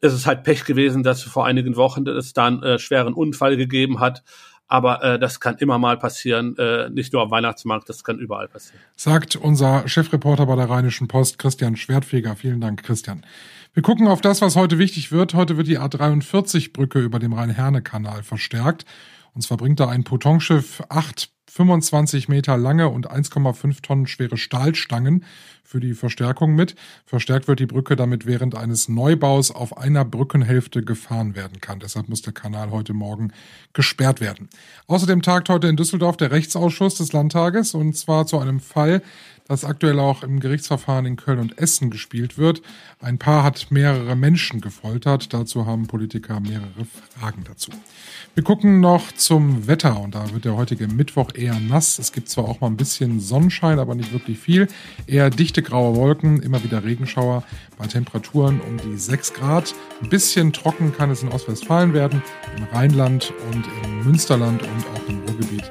ist 0.00 0.12
es 0.12 0.26
halt 0.26 0.42
Pech 0.42 0.64
gewesen, 0.64 1.04
dass 1.04 1.22
vor 1.22 1.46
einigen 1.46 1.76
Wochen 1.76 2.06
es 2.08 2.32
da 2.32 2.46
einen 2.46 2.62
äh, 2.64 2.78
schweren 2.80 3.14
Unfall 3.14 3.56
gegeben 3.56 4.00
hat. 4.00 4.24
Aber 4.68 5.02
äh, 5.02 5.18
das 5.18 5.40
kann 5.40 5.56
immer 5.56 5.78
mal 5.78 5.96
passieren, 5.96 6.56
äh, 6.58 6.90
nicht 6.90 7.14
nur 7.14 7.22
am 7.22 7.30
Weihnachtsmarkt, 7.30 7.88
das 7.88 8.04
kann 8.04 8.18
überall 8.18 8.48
passieren. 8.48 8.80
Sagt 8.96 9.34
unser 9.34 9.88
Chefreporter 9.88 10.44
bei 10.44 10.56
der 10.56 10.68
Rheinischen 10.68 11.08
Post, 11.08 11.38
Christian 11.38 11.76
Schwertfeger. 11.76 12.36
Vielen 12.36 12.60
Dank, 12.60 12.82
Christian. 12.82 13.24
Wir 13.72 13.82
gucken 13.82 14.08
auf 14.08 14.20
das, 14.20 14.42
was 14.42 14.56
heute 14.56 14.78
wichtig 14.78 15.10
wird. 15.10 15.34
Heute 15.34 15.56
wird 15.56 15.68
die 15.68 15.78
A43-Brücke 15.78 17.00
über 17.00 17.18
dem 17.18 17.32
Rhein-Herne-Kanal 17.32 18.22
verstärkt. 18.22 18.84
Und 19.34 19.42
zwar 19.42 19.56
bringt 19.56 19.80
da 19.80 19.88
ein 19.88 20.04
Potonschiff 20.04 20.82
acht 20.90 21.30
25 21.50 22.28
Meter 22.28 22.56
lange 22.56 22.88
und 22.88 23.10
1,5 23.10 23.82
Tonnen 23.82 24.06
schwere 24.06 24.36
Stahlstangen 24.36 25.24
für 25.68 25.80
die 25.80 25.92
Verstärkung 25.92 26.54
mit. 26.54 26.76
Verstärkt 27.04 27.46
wird 27.46 27.60
die 27.60 27.66
Brücke, 27.66 27.94
damit 27.94 28.24
während 28.24 28.54
eines 28.54 28.88
Neubaus 28.88 29.50
auf 29.50 29.76
einer 29.76 30.02
Brückenhälfte 30.02 30.82
gefahren 30.82 31.36
werden 31.36 31.60
kann. 31.60 31.78
Deshalb 31.78 32.08
muss 32.08 32.22
der 32.22 32.32
Kanal 32.32 32.70
heute 32.70 32.94
Morgen 32.94 33.34
gesperrt 33.74 34.22
werden. 34.22 34.48
Außerdem 34.86 35.20
tagt 35.20 35.50
heute 35.50 35.68
in 35.68 35.76
Düsseldorf 35.76 36.16
der 36.16 36.30
Rechtsausschuss 36.30 36.94
des 36.94 37.12
Landtages 37.12 37.74
und 37.74 37.94
zwar 37.98 38.26
zu 38.26 38.38
einem 38.38 38.60
Fall, 38.60 39.02
das 39.48 39.64
aktuell 39.64 39.98
auch 39.98 40.22
im 40.22 40.40
Gerichtsverfahren 40.40 41.06
in 41.06 41.16
Köln 41.16 41.38
und 41.38 41.58
Essen 41.58 41.90
gespielt 41.90 42.36
wird. 42.36 42.60
Ein 43.00 43.18
Paar 43.18 43.42
hat 43.42 43.70
mehrere 43.70 44.14
Menschen 44.14 44.60
gefoltert. 44.60 45.32
Dazu 45.32 45.64
haben 45.64 45.86
Politiker 45.86 46.38
mehrere 46.40 46.86
Fragen 47.18 47.44
dazu. 47.44 47.70
Wir 48.34 48.44
gucken 48.44 48.80
noch 48.80 49.10
zum 49.12 49.66
Wetter 49.66 50.00
und 50.00 50.14
da 50.14 50.32
wird 50.32 50.44
der 50.44 50.54
heutige 50.54 50.86
Mittwoch 50.86 51.34
eher 51.34 51.58
nass. 51.58 51.98
Es 51.98 52.12
gibt 52.12 52.28
zwar 52.28 52.44
auch 52.44 52.60
mal 52.60 52.66
ein 52.66 52.76
bisschen 52.76 53.20
Sonnenschein, 53.20 53.78
aber 53.78 53.94
nicht 53.94 54.12
wirklich 54.12 54.38
viel. 54.38 54.68
Eher 55.06 55.30
dichte 55.58 55.70
graue 55.70 55.96
Wolken, 55.96 56.40
immer 56.40 56.62
wieder 56.62 56.84
Regenschauer 56.84 57.42
bei 57.78 57.86
Temperaturen 57.86 58.60
um 58.60 58.76
die 58.78 58.96
6 58.96 59.34
Grad. 59.34 59.74
Ein 60.00 60.08
bisschen 60.08 60.52
trocken 60.52 60.92
kann 60.96 61.10
es 61.10 61.22
in 61.22 61.30
Ostwestfalen 61.30 61.94
werden, 61.94 62.22
im 62.56 62.64
Rheinland 62.72 63.32
und 63.52 63.64
im 63.84 64.04
Münsterland 64.04 64.62
und 64.62 64.86
auch 64.94 65.08
im 65.08 65.18
Ruhrgebiet. 65.20 65.70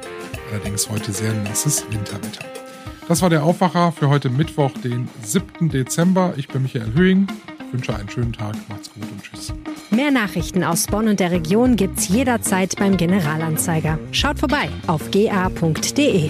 Allerdings 0.51 0.89
heute 0.89 1.11
sehr 1.11 1.33
nasses 1.33 1.85
Winterwetter. 1.89 2.45
Das 3.07 3.21
war 3.21 3.29
der 3.29 3.43
Aufwacher 3.43 3.93
für 3.93 4.09
heute 4.09 4.29
Mittwoch, 4.29 4.71
den 4.83 5.07
7. 5.23 5.69
Dezember. 5.69 6.33
Ich 6.35 6.49
bin 6.49 6.63
Michael 6.63 6.93
Höhing. 6.93 7.27
Wünsche 7.71 7.95
einen 7.95 8.09
schönen 8.09 8.33
Tag. 8.33 8.55
Macht's 8.67 8.91
gut 8.93 9.03
und 9.09 9.23
tschüss. 9.23 9.53
Mehr 9.89 10.11
Nachrichten 10.11 10.63
aus 10.63 10.87
Bonn 10.87 11.07
und 11.07 11.19
der 11.21 11.31
Region 11.31 11.77
gibt's 11.77 12.09
jederzeit 12.09 12.75
beim 12.77 12.97
Generalanzeiger. 12.97 13.99
Schaut 14.11 14.39
vorbei 14.39 14.69
auf 14.87 15.11
ga.de. 15.11 16.29